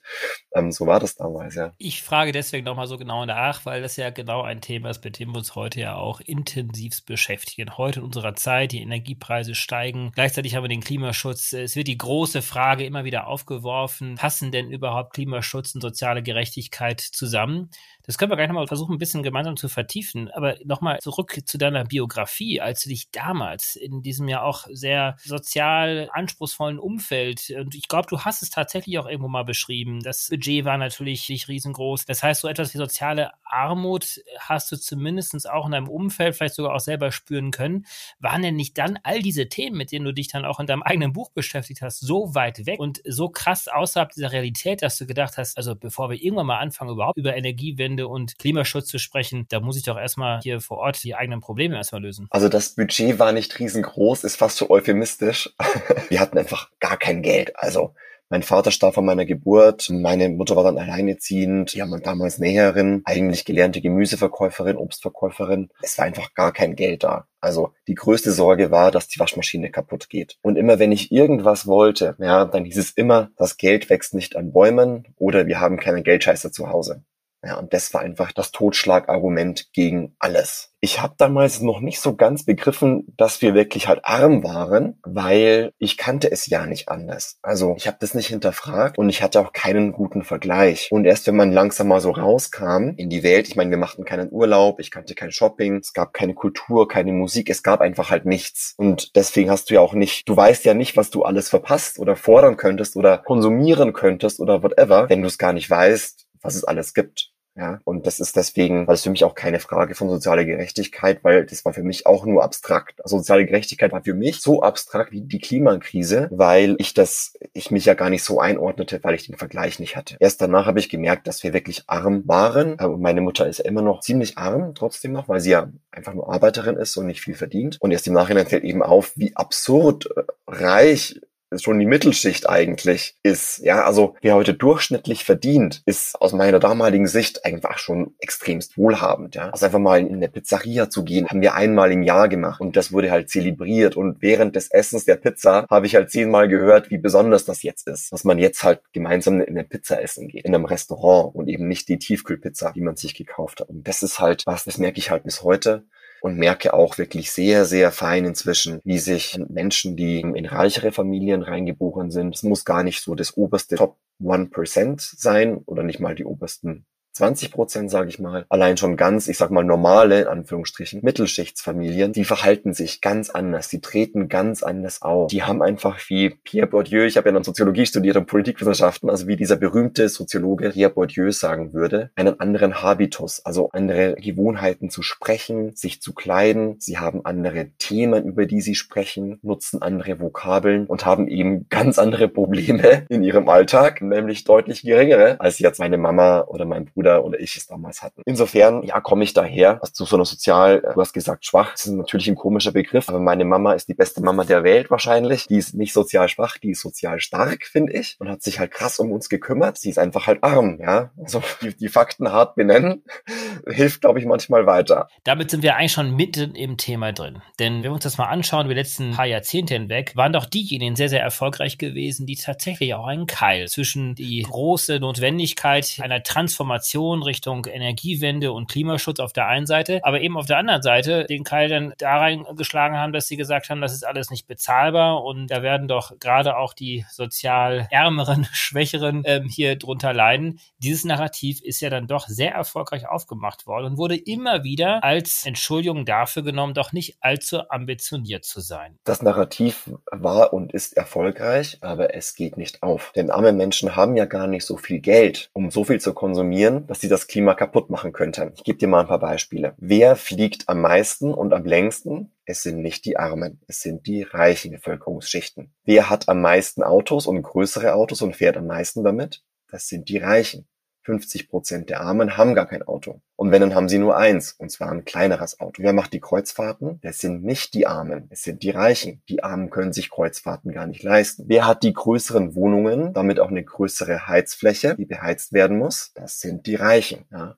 Ähm, 0.54 0.72
so 0.72 0.86
war 0.86 1.00
das 1.00 1.16
damals, 1.16 1.54
ja. 1.54 1.72
Ich 1.76 2.02
frage 2.02 2.32
deswegen 2.32 2.64
nochmal 2.64 2.86
so 2.86 2.96
genau 2.96 3.26
nach, 3.26 3.66
weil 3.66 3.82
das 3.82 3.96
ja 3.96 4.08
genau 4.08 4.40
ein 4.40 4.62
Thema 4.62 4.88
ist, 4.88 5.04
mit 5.04 5.18
dem 5.18 5.33
wir 5.34 5.38
uns 5.38 5.54
heute 5.54 5.80
ja 5.80 5.96
auch 5.96 6.20
intensivst 6.20 7.06
beschäftigen. 7.06 7.76
Heute 7.76 8.00
in 8.00 8.06
unserer 8.06 8.34
Zeit, 8.34 8.72
die 8.72 8.80
Energiepreise 8.80 9.54
steigen. 9.54 10.12
Gleichzeitig 10.14 10.54
haben 10.54 10.64
wir 10.64 10.68
den 10.68 10.80
Klimaschutz. 10.80 11.52
Es 11.52 11.76
wird 11.76 11.88
die 11.88 11.98
große 11.98 12.42
Frage 12.42 12.84
immer 12.84 13.04
wieder 13.04 13.26
aufgeworfen, 13.26 14.16
passen 14.16 14.52
denn 14.52 14.70
überhaupt 14.70 15.14
Klimaschutz 15.14 15.74
und 15.74 15.80
soziale 15.80 16.22
Gerechtigkeit 16.22 17.00
zusammen? 17.00 17.70
Das 18.06 18.18
können 18.18 18.30
wir 18.30 18.36
gleich 18.36 18.48
nochmal 18.48 18.66
versuchen, 18.66 18.96
ein 18.96 18.98
bisschen 18.98 19.22
gemeinsam 19.22 19.56
zu 19.56 19.68
vertiefen. 19.68 20.30
Aber 20.30 20.56
nochmal 20.64 21.00
zurück 21.00 21.40
zu 21.46 21.56
deiner 21.56 21.84
Biografie, 21.84 22.60
als 22.60 22.82
du 22.82 22.90
dich 22.90 23.10
damals 23.10 23.76
in 23.76 24.02
diesem 24.02 24.28
ja 24.28 24.42
auch 24.42 24.66
sehr 24.70 25.16
sozial 25.24 26.10
anspruchsvollen 26.12 26.78
Umfeld, 26.78 27.50
und 27.50 27.74
ich 27.74 27.88
glaube, 27.88 28.08
du 28.08 28.20
hast 28.20 28.42
es 28.42 28.50
tatsächlich 28.50 28.98
auch 28.98 29.06
irgendwo 29.06 29.28
mal 29.28 29.44
beschrieben, 29.44 30.00
das 30.00 30.28
Budget 30.28 30.64
war 30.64 30.76
natürlich 30.76 31.28
nicht 31.30 31.48
riesengroß. 31.48 32.04
Das 32.04 32.22
heißt, 32.22 32.42
so 32.42 32.48
etwas 32.48 32.74
wie 32.74 32.78
soziale 32.78 33.30
Armut 33.44 34.20
hast 34.38 34.70
du 34.70 34.76
zumindest 34.76 35.48
auch 35.48 35.64
in 35.66 35.72
deinem 35.72 35.88
Umfeld 35.88 36.36
vielleicht 36.36 36.54
sogar 36.56 36.74
auch 36.74 36.80
selber 36.80 37.10
spüren 37.10 37.50
können. 37.50 37.86
Waren 38.18 38.42
denn 38.42 38.56
nicht 38.56 38.76
dann 38.76 38.98
all 39.02 39.20
diese 39.20 39.48
Themen, 39.48 39.76
mit 39.78 39.92
denen 39.92 40.04
du 40.04 40.12
dich 40.12 40.28
dann 40.28 40.44
auch 40.44 40.60
in 40.60 40.66
deinem 40.66 40.82
eigenen 40.82 41.12
Buch 41.12 41.30
beschäftigt 41.30 41.80
hast, 41.80 42.00
so 42.00 42.34
weit 42.34 42.66
weg 42.66 42.80
und 42.80 43.00
so 43.06 43.30
krass 43.30 43.68
außerhalb 43.68 44.10
dieser 44.10 44.32
Realität, 44.32 44.82
dass 44.82 44.98
du 44.98 45.06
gedacht 45.06 45.38
hast, 45.38 45.56
also 45.56 45.74
bevor 45.74 46.10
wir 46.10 46.20
irgendwann 46.20 46.46
mal 46.46 46.58
anfangen, 46.58 46.90
überhaupt 46.90 47.16
über 47.16 47.34
Energiewende 47.34 47.93
und 48.02 48.38
Klimaschutz 48.38 48.86
zu 48.86 48.98
sprechen, 48.98 49.46
da 49.48 49.60
muss 49.60 49.76
ich 49.76 49.84
doch 49.84 49.98
erstmal 49.98 50.40
hier 50.40 50.60
vor 50.60 50.78
Ort 50.78 51.02
die 51.02 51.14
eigenen 51.14 51.40
Probleme 51.40 51.76
erstmal 51.76 52.02
lösen. 52.02 52.26
Also 52.30 52.48
das 52.48 52.74
Budget 52.74 53.18
war 53.18 53.32
nicht 53.32 53.58
riesengroß, 53.58 54.24
ist 54.24 54.36
fast 54.36 54.56
so 54.56 54.70
euphemistisch. 54.70 55.54
wir 56.08 56.20
hatten 56.20 56.38
einfach 56.38 56.70
gar 56.80 56.96
kein 56.96 57.22
Geld. 57.22 57.52
Also 57.56 57.94
mein 58.30 58.42
Vater 58.42 58.70
starb 58.70 58.94
von 58.94 59.04
meiner 59.04 59.26
Geburt, 59.26 59.90
meine 59.90 60.30
Mutter 60.30 60.56
war 60.56 60.64
dann 60.64 60.78
alleineziehend, 60.78 61.74
die 61.74 61.82
haben 61.82 62.02
damals 62.02 62.38
Näherin, 62.38 63.02
eigentlich 63.04 63.44
gelernte 63.44 63.82
Gemüseverkäuferin, 63.82 64.76
Obstverkäuferin. 64.76 65.68
Es 65.82 65.98
war 65.98 66.06
einfach 66.06 66.32
gar 66.34 66.52
kein 66.52 66.74
Geld 66.74 67.04
da. 67.04 67.28
Also 67.40 67.74
die 67.86 67.94
größte 67.94 68.32
Sorge 68.32 68.70
war, 68.70 68.90
dass 68.90 69.08
die 69.08 69.20
Waschmaschine 69.20 69.70
kaputt 69.70 70.08
geht. 70.08 70.38
Und 70.40 70.56
immer 70.56 70.78
wenn 70.78 70.90
ich 70.90 71.12
irgendwas 71.12 71.66
wollte, 71.66 72.16
ja, 72.18 72.46
dann 72.46 72.64
hieß 72.64 72.78
es 72.78 72.90
immer, 72.92 73.30
das 73.36 73.58
Geld 73.58 73.90
wächst 73.90 74.14
nicht 74.14 74.36
an 74.36 74.52
Bäumen 74.52 75.06
oder 75.16 75.46
wir 75.46 75.60
haben 75.60 75.76
keine 75.76 76.02
Geldscheiße 76.02 76.50
zu 76.50 76.70
Hause. 76.70 77.04
Ja, 77.44 77.58
und 77.58 77.74
das 77.74 77.92
war 77.92 78.00
einfach 78.00 78.32
das 78.32 78.52
Totschlagargument 78.52 79.72
gegen 79.72 80.16
alles. 80.18 80.74
Ich 80.80 81.00
habe 81.00 81.14
damals 81.16 81.62
noch 81.62 81.80
nicht 81.80 81.98
so 81.98 82.14
ganz 82.14 82.44
begriffen, 82.44 83.06
dass 83.16 83.40
wir 83.40 83.54
wirklich 83.54 83.88
halt 83.88 84.04
arm 84.04 84.44
waren, 84.44 84.98
weil 85.02 85.72
ich 85.78 85.96
kannte 85.96 86.30
es 86.30 86.46
ja 86.46 86.66
nicht 86.66 86.90
anders. 86.90 87.38
Also 87.42 87.74
ich 87.78 87.86
habe 87.86 87.96
das 88.00 88.12
nicht 88.12 88.26
hinterfragt 88.26 88.98
und 88.98 89.08
ich 89.08 89.22
hatte 89.22 89.40
auch 89.40 89.52
keinen 89.54 89.92
guten 89.92 90.24
Vergleich. 90.24 90.88
Und 90.90 91.06
erst 91.06 91.26
wenn 91.26 91.36
man 91.36 91.52
langsam 91.52 91.88
mal 91.88 92.00
so 92.00 92.10
rauskam 92.10 92.90
in 92.96 93.08
die 93.08 93.22
Welt, 93.22 93.48
ich 93.48 93.56
meine, 93.56 93.70
wir 93.70 93.78
machten 93.78 94.04
keinen 94.04 94.30
Urlaub, 94.30 94.78
ich 94.78 94.90
kannte 94.90 95.14
kein 95.14 95.32
Shopping, 95.32 95.76
es 95.76 95.94
gab 95.94 96.12
keine 96.12 96.34
Kultur, 96.34 96.86
keine 96.86 97.12
Musik, 97.12 97.48
es 97.48 97.62
gab 97.62 97.80
einfach 97.80 98.10
halt 98.10 98.26
nichts. 98.26 98.74
Und 98.76 99.16
deswegen 99.16 99.50
hast 99.50 99.70
du 99.70 99.74
ja 99.74 99.80
auch 99.80 99.94
nicht, 99.94 100.28
du 100.28 100.36
weißt 100.36 100.66
ja 100.66 100.74
nicht, 100.74 100.98
was 100.98 101.08
du 101.08 101.22
alles 101.22 101.48
verpasst 101.48 101.98
oder 101.98 102.14
fordern 102.14 102.58
könntest 102.58 102.96
oder 102.96 103.18
konsumieren 103.18 103.94
könntest 103.94 104.38
oder 104.38 104.62
whatever, 104.62 105.08
wenn 105.08 105.22
du 105.22 105.28
es 105.28 105.38
gar 105.38 105.54
nicht 105.54 105.70
weißt, 105.70 106.26
was 106.42 106.54
es 106.56 106.64
alles 106.64 106.92
gibt. 106.92 107.33
Ja, 107.56 107.80
und 107.84 108.06
das 108.06 108.18
ist 108.18 108.34
deswegen, 108.36 108.88
weil 108.88 108.94
es 108.94 109.04
für 109.04 109.10
mich 109.10 109.22
auch 109.22 109.36
keine 109.36 109.60
Frage 109.60 109.94
von 109.94 110.08
sozialer 110.08 110.44
Gerechtigkeit, 110.44 111.22
weil 111.22 111.46
das 111.46 111.64
war 111.64 111.72
für 111.72 111.84
mich 111.84 112.04
auch 112.04 112.26
nur 112.26 112.42
abstrakt. 112.42 113.02
Also 113.04 113.18
soziale 113.18 113.46
Gerechtigkeit 113.46 113.92
war 113.92 114.02
für 114.02 114.14
mich 114.14 114.40
so 114.40 114.62
abstrakt 114.62 115.12
wie 115.12 115.20
die 115.20 115.38
Klimakrise, 115.38 116.28
weil 116.32 116.74
ich 116.78 116.94
das, 116.94 117.34
ich 117.52 117.70
mich 117.70 117.84
ja 117.84 117.94
gar 117.94 118.10
nicht 118.10 118.24
so 118.24 118.40
einordnete, 118.40 118.98
weil 119.02 119.14
ich 119.14 119.26
den 119.26 119.36
Vergleich 119.36 119.78
nicht 119.78 119.94
hatte. 119.94 120.16
Erst 120.18 120.40
danach 120.40 120.66
habe 120.66 120.80
ich 120.80 120.88
gemerkt, 120.88 121.28
dass 121.28 121.44
wir 121.44 121.52
wirklich 121.52 121.84
arm 121.86 122.24
waren. 122.26 122.74
Und 122.74 123.00
meine 123.00 123.20
Mutter 123.20 123.46
ist 123.46 123.58
ja 123.58 123.66
immer 123.66 123.82
noch 123.82 124.00
ziemlich 124.00 124.36
arm, 124.36 124.74
trotzdem 124.74 125.12
noch, 125.12 125.28
weil 125.28 125.40
sie 125.40 125.50
ja 125.50 125.70
einfach 125.92 126.14
nur 126.14 126.32
Arbeiterin 126.32 126.76
ist 126.76 126.96
und 126.96 127.06
nicht 127.06 127.20
viel 127.20 127.34
verdient. 127.34 127.76
Und 127.80 127.92
erst 127.92 128.08
im 128.08 128.14
Nachhinein 128.14 128.46
fällt 128.46 128.64
eben 128.64 128.82
auf, 128.82 129.12
wie 129.14 129.36
absurd 129.36 130.08
reich 130.48 131.20
schon 131.62 131.78
die 131.78 131.86
Mittelschicht 131.86 132.48
eigentlich 132.48 133.16
ist. 133.22 133.58
Ja, 133.58 133.84
also 133.84 134.14
wer 134.22 134.34
heute 134.34 134.54
durchschnittlich 134.54 135.24
verdient, 135.24 135.82
ist 135.86 136.20
aus 136.20 136.32
meiner 136.32 136.58
damaligen 136.58 137.06
Sicht 137.06 137.44
einfach 137.44 137.78
schon 137.78 138.14
extremst 138.18 138.76
wohlhabend. 138.76 139.34
Ja, 139.34 139.50
also 139.50 139.66
einfach 139.66 139.78
mal 139.78 140.00
in 140.00 140.14
eine 140.14 140.28
Pizzeria 140.28 140.90
zu 140.90 141.04
gehen, 141.04 141.28
haben 141.28 141.40
wir 141.40 141.54
einmal 141.54 141.92
im 141.92 142.02
Jahr 142.02 142.28
gemacht 142.28 142.60
und 142.60 142.76
das 142.76 142.92
wurde 142.92 143.10
halt 143.10 143.30
zelebriert 143.30 143.96
und 143.96 144.22
während 144.22 144.56
des 144.56 144.70
Essens 144.70 145.04
der 145.04 145.16
Pizza 145.16 145.66
habe 145.70 145.86
ich 145.86 145.94
halt 145.94 146.10
zehnmal 146.10 146.48
gehört, 146.48 146.90
wie 146.90 146.98
besonders 146.98 147.44
das 147.44 147.62
jetzt 147.62 147.86
ist, 147.88 148.12
dass 148.12 148.24
man 148.24 148.38
jetzt 148.38 148.62
halt 148.62 148.80
gemeinsam 148.92 149.40
in 149.40 149.48
eine 149.48 149.64
Pizza 149.64 150.00
essen 150.02 150.28
geht, 150.28 150.44
in 150.44 150.54
einem 150.54 150.64
Restaurant 150.64 151.34
und 151.34 151.48
eben 151.48 151.68
nicht 151.68 151.88
die 151.88 151.98
Tiefkühlpizza, 151.98 152.72
die 152.72 152.80
man 152.80 152.96
sich 152.96 153.14
gekauft 153.14 153.60
hat. 153.60 153.68
Und 153.68 153.86
das 153.86 154.02
ist 154.02 154.18
halt 154.20 154.42
was, 154.46 154.64
das 154.64 154.78
merke 154.78 154.98
ich 154.98 155.10
halt 155.10 155.24
bis 155.24 155.42
heute 155.42 155.84
und 156.24 156.38
merke 156.38 156.72
auch 156.72 156.96
wirklich 156.96 157.32
sehr, 157.32 157.66
sehr 157.66 157.92
fein 157.92 158.24
inzwischen, 158.24 158.80
wie 158.82 158.98
sich 158.98 159.38
Menschen, 159.50 159.94
die 159.94 160.20
in 160.20 160.46
reichere 160.46 160.90
Familien 160.90 161.42
reingeboren 161.42 162.10
sind, 162.10 162.34
es 162.34 162.42
muss 162.42 162.64
gar 162.64 162.82
nicht 162.82 163.02
so 163.02 163.14
das 163.14 163.36
oberste 163.36 163.76
Top 163.76 163.98
1% 164.22 165.18
sein 165.18 165.58
oder 165.66 165.82
nicht 165.82 166.00
mal 166.00 166.14
die 166.14 166.24
obersten 166.24 166.86
20 167.14 167.52
Prozent, 167.52 167.90
sage 167.92 168.08
ich 168.08 168.18
mal, 168.18 168.44
allein 168.48 168.76
schon 168.76 168.96
ganz, 168.96 169.28
ich 169.28 169.38
sag 169.38 169.52
mal, 169.52 169.62
normale, 169.62 170.22
in 170.22 170.26
Anführungsstrichen, 170.26 171.00
Mittelschichtsfamilien, 171.02 172.12
die 172.12 172.24
verhalten 172.24 172.74
sich 172.74 173.00
ganz 173.00 173.30
anders, 173.30 173.68
die 173.68 173.80
treten 173.80 174.28
ganz 174.28 174.64
anders 174.64 175.00
auf. 175.00 175.28
Die 175.28 175.44
haben 175.44 175.62
einfach 175.62 175.98
wie 176.08 176.30
Pierre 176.30 176.66
Bourdieu, 176.66 177.04
ich 177.04 177.16
habe 177.16 177.28
ja 177.28 177.32
dann 177.32 177.44
Soziologie 177.44 177.86
studiert 177.86 178.16
und 178.16 178.26
Politikwissenschaften, 178.26 179.08
also 179.08 179.28
wie 179.28 179.36
dieser 179.36 179.54
berühmte 179.54 180.08
Soziologe 180.08 180.70
Pierre 180.70 180.92
Bourdieu 180.92 181.30
sagen 181.30 181.72
würde, 181.72 182.10
einen 182.16 182.40
anderen 182.40 182.82
Habitus, 182.82 183.44
also 183.44 183.68
andere 183.72 184.16
Gewohnheiten 184.16 184.90
zu 184.90 185.02
sprechen, 185.02 185.76
sich 185.76 186.02
zu 186.02 186.14
kleiden. 186.14 186.80
Sie 186.80 186.98
haben 186.98 187.24
andere 187.24 187.68
Themen, 187.78 188.24
über 188.24 188.46
die 188.46 188.60
sie 188.60 188.74
sprechen, 188.74 189.38
nutzen 189.42 189.80
andere 189.82 190.18
Vokabeln 190.18 190.86
und 190.86 191.06
haben 191.06 191.28
eben 191.28 191.68
ganz 191.68 192.00
andere 192.00 192.26
Probleme 192.26 193.06
in 193.08 193.22
ihrem 193.22 193.48
Alltag, 193.48 194.02
nämlich 194.02 194.42
deutlich 194.42 194.82
geringere 194.82 195.40
als 195.40 195.60
jetzt 195.60 195.78
meine 195.78 195.96
Mama 195.96 196.40
oder 196.48 196.64
mein 196.64 196.86
Bruder 196.86 197.03
Bruder 197.04 197.24
oder 197.24 197.40
ich 197.40 197.56
es 197.56 197.66
damals 197.66 198.02
hatten. 198.02 198.22
Insofern, 198.24 198.82
ja, 198.82 199.00
komme 199.00 199.24
ich 199.24 199.34
daher, 199.34 199.80
also 199.80 199.92
zu 199.92 200.04
so 200.04 200.16
einer 200.16 200.24
sozial, 200.24 200.80
du 200.80 201.00
hast 201.00 201.12
gesagt, 201.12 201.44
schwach. 201.44 201.72
Das 201.72 201.86
ist 201.86 201.92
natürlich 201.92 202.28
ein 202.28 202.36
komischer 202.36 202.72
Begriff, 202.72 203.08
aber 203.08 203.20
meine 203.20 203.44
Mama 203.44 203.74
ist 203.74 203.88
die 203.88 203.94
beste 203.94 204.22
Mama 204.22 204.44
der 204.44 204.64
Welt 204.64 204.90
wahrscheinlich. 204.90 205.46
Die 205.46 205.56
ist 205.56 205.74
nicht 205.74 205.92
sozial 205.92 206.28
schwach, 206.28 206.58
die 206.58 206.70
ist 206.70 206.80
sozial 206.80 207.20
stark, 207.20 207.64
finde 207.64 207.92
ich, 207.92 208.16
und 208.18 208.28
hat 208.28 208.42
sich 208.42 208.58
halt 208.58 208.70
krass 208.70 208.98
um 208.98 209.12
uns 209.12 209.28
gekümmert. 209.28 209.78
Sie 209.78 209.90
ist 209.90 209.98
einfach 209.98 210.26
halt 210.26 210.42
arm, 210.42 210.78
ja. 210.80 211.10
Also 211.22 211.42
die, 211.60 211.76
die 211.76 211.88
Fakten 211.88 212.32
hart 212.32 212.54
benennen, 212.54 213.04
hilft, 213.68 214.00
glaube 214.00 214.18
ich, 214.18 214.26
manchmal 214.26 214.66
weiter. 214.66 215.08
Damit 215.24 215.50
sind 215.50 215.62
wir 215.62 215.76
eigentlich 215.76 215.92
schon 215.92 216.16
mitten 216.16 216.54
im 216.54 216.76
Thema 216.76 217.12
drin. 217.12 217.42
Denn 217.58 217.76
wenn 217.76 217.82
wir 217.84 217.92
uns 217.92 218.04
das 218.04 218.18
mal 218.18 218.28
anschauen, 218.28 218.68
die 218.68 218.74
letzten 218.74 219.12
paar 219.12 219.26
Jahrzehnte 219.26 219.74
hinweg, 219.74 220.12
waren 220.16 220.32
doch 220.32 220.46
diejenigen 220.46 220.96
sehr, 220.96 221.08
sehr 221.08 221.20
erfolgreich 221.20 221.78
gewesen, 221.78 222.26
die 222.26 222.36
tatsächlich 222.36 222.94
auch 222.94 223.06
einen 223.06 223.26
Keil 223.26 223.68
zwischen 223.68 224.14
die 224.14 224.42
große 224.42 225.00
Notwendigkeit 225.00 225.98
einer 226.00 226.22
Transformation 226.22 226.93
Transformation 226.94 227.22
Richtung 227.22 227.66
Energiewende 227.66 228.52
und 228.52 228.70
Klimaschutz 228.70 229.18
auf 229.18 229.32
der 229.32 229.48
einen 229.48 229.66
Seite, 229.66 230.00
aber 230.04 230.20
eben 230.20 230.36
auf 230.36 230.46
der 230.46 230.58
anderen 230.58 230.82
Seite 230.82 231.24
den 231.24 231.44
Keil 231.44 231.68
dann 231.68 231.92
da 231.98 232.18
reingeschlagen 232.18 232.96
haben, 232.96 233.12
dass 233.12 233.26
sie 233.26 233.36
gesagt 233.36 233.68
haben, 233.68 233.80
das 233.80 233.92
ist 233.92 234.06
alles 234.06 234.30
nicht 234.30 234.46
bezahlbar 234.46 235.24
und 235.24 235.48
da 235.48 235.62
werden 235.62 235.88
doch 235.88 236.18
gerade 236.18 236.56
auch 236.56 236.72
die 236.72 237.04
sozial 237.10 237.88
ärmeren, 237.90 238.46
schwächeren 238.52 239.22
ähm, 239.24 239.48
hier 239.48 239.76
drunter 239.76 240.12
leiden. 240.12 240.60
Dieses 240.78 241.04
Narrativ 241.04 241.60
ist 241.60 241.80
ja 241.80 241.90
dann 241.90 242.06
doch 242.06 242.28
sehr 242.28 242.52
erfolgreich 242.52 243.08
aufgemacht 243.08 243.66
worden 243.66 243.86
und 243.86 243.98
wurde 243.98 244.16
immer 244.16 244.62
wieder 244.62 245.02
als 245.02 245.44
Entschuldigung 245.46 246.04
dafür 246.04 246.42
genommen, 246.42 246.74
doch 246.74 246.92
nicht 246.92 247.16
allzu 247.20 247.68
ambitioniert 247.70 248.44
zu 248.44 248.60
sein. 248.60 248.98
Das 249.04 249.22
Narrativ 249.22 249.90
war 250.10 250.52
und 250.52 250.72
ist 250.72 250.96
erfolgreich, 250.96 251.78
aber 251.80 252.14
es 252.14 252.34
geht 252.34 252.56
nicht 252.56 252.82
auf. 252.82 253.12
Denn 253.16 253.30
arme 253.30 253.52
Menschen 253.52 253.96
haben 253.96 254.16
ja 254.16 254.26
gar 254.26 254.46
nicht 254.46 254.64
so 254.64 254.76
viel 254.76 255.00
Geld, 255.00 255.50
um 255.52 255.70
so 255.70 255.84
viel 255.84 256.00
zu 256.00 256.14
konsumieren, 256.14 256.83
dass 256.86 257.00
sie 257.00 257.08
das 257.08 257.26
Klima 257.26 257.54
kaputt 257.54 257.90
machen 257.90 258.12
könnten. 258.12 258.52
Ich 258.54 258.64
gebe 258.64 258.78
dir 258.78 258.88
mal 258.88 259.00
ein 259.00 259.06
paar 259.06 259.18
Beispiele. 259.18 259.74
Wer 259.78 260.16
fliegt 260.16 260.68
am 260.68 260.80
meisten 260.80 261.32
und 261.32 261.52
am 261.52 261.64
längsten? 261.64 262.32
Es 262.44 262.62
sind 262.62 262.80
nicht 262.80 263.04
die 263.04 263.16
Armen, 263.16 263.60
es 263.66 263.80
sind 263.80 264.06
die 264.06 264.22
reichen 264.22 264.72
Bevölkerungsschichten. 264.72 265.72
Wer 265.84 266.10
hat 266.10 266.28
am 266.28 266.40
meisten 266.40 266.82
Autos 266.82 267.26
und 267.26 267.42
größere 267.42 267.94
Autos 267.94 268.22
und 268.22 268.36
fährt 268.36 268.56
am 268.56 268.66
meisten 268.66 269.02
damit? 269.04 269.42
Das 269.70 269.88
sind 269.88 270.08
die 270.08 270.18
Reichen. 270.18 270.68
50 271.04 271.48
Prozent 271.48 271.90
der 271.90 272.00
Armen 272.00 272.36
haben 272.36 272.54
gar 272.54 272.66
kein 272.66 272.82
Auto. 272.82 273.20
Und 273.36 273.50
wenn, 273.50 273.60
dann 273.60 273.74
haben 273.74 273.88
sie 273.88 273.98
nur 273.98 274.16
eins, 274.16 274.52
und 274.52 274.70
zwar 274.70 274.90
ein 274.90 275.04
kleineres 275.04 275.60
Auto. 275.60 275.82
Wer 275.82 275.92
macht 275.92 276.12
die 276.12 276.20
Kreuzfahrten? 276.20 276.98
Das 277.02 277.18
sind 277.18 277.44
nicht 277.44 277.74
die 277.74 277.86
Armen, 277.86 278.26
es 278.30 278.42
sind 278.42 278.62
die 278.62 278.70
Reichen. 278.70 279.22
Die 279.28 279.44
Armen 279.44 279.70
können 279.70 279.92
sich 279.92 280.10
Kreuzfahrten 280.10 280.72
gar 280.72 280.86
nicht 280.86 281.02
leisten. 281.02 281.44
Wer 281.46 281.66
hat 281.66 281.82
die 281.82 281.92
größeren 281.92 282.54
Wohnungen, 282.54 283.12
damit 283.12 283.38
auch 283.38 283.50
eine 283.50 283.64
größere 283.64 284.26
Heizfläche, 284.26 284.96
die 284.96 285.04
beheizt 285.06 285.52
werden 285.52 285.78
muss? 285.78 286.12
Das 286.14 286.40
sind 286.40 286.66
die 286.66 286.76
Reichen. 286.76 287.24
Ja. 287.30 287.56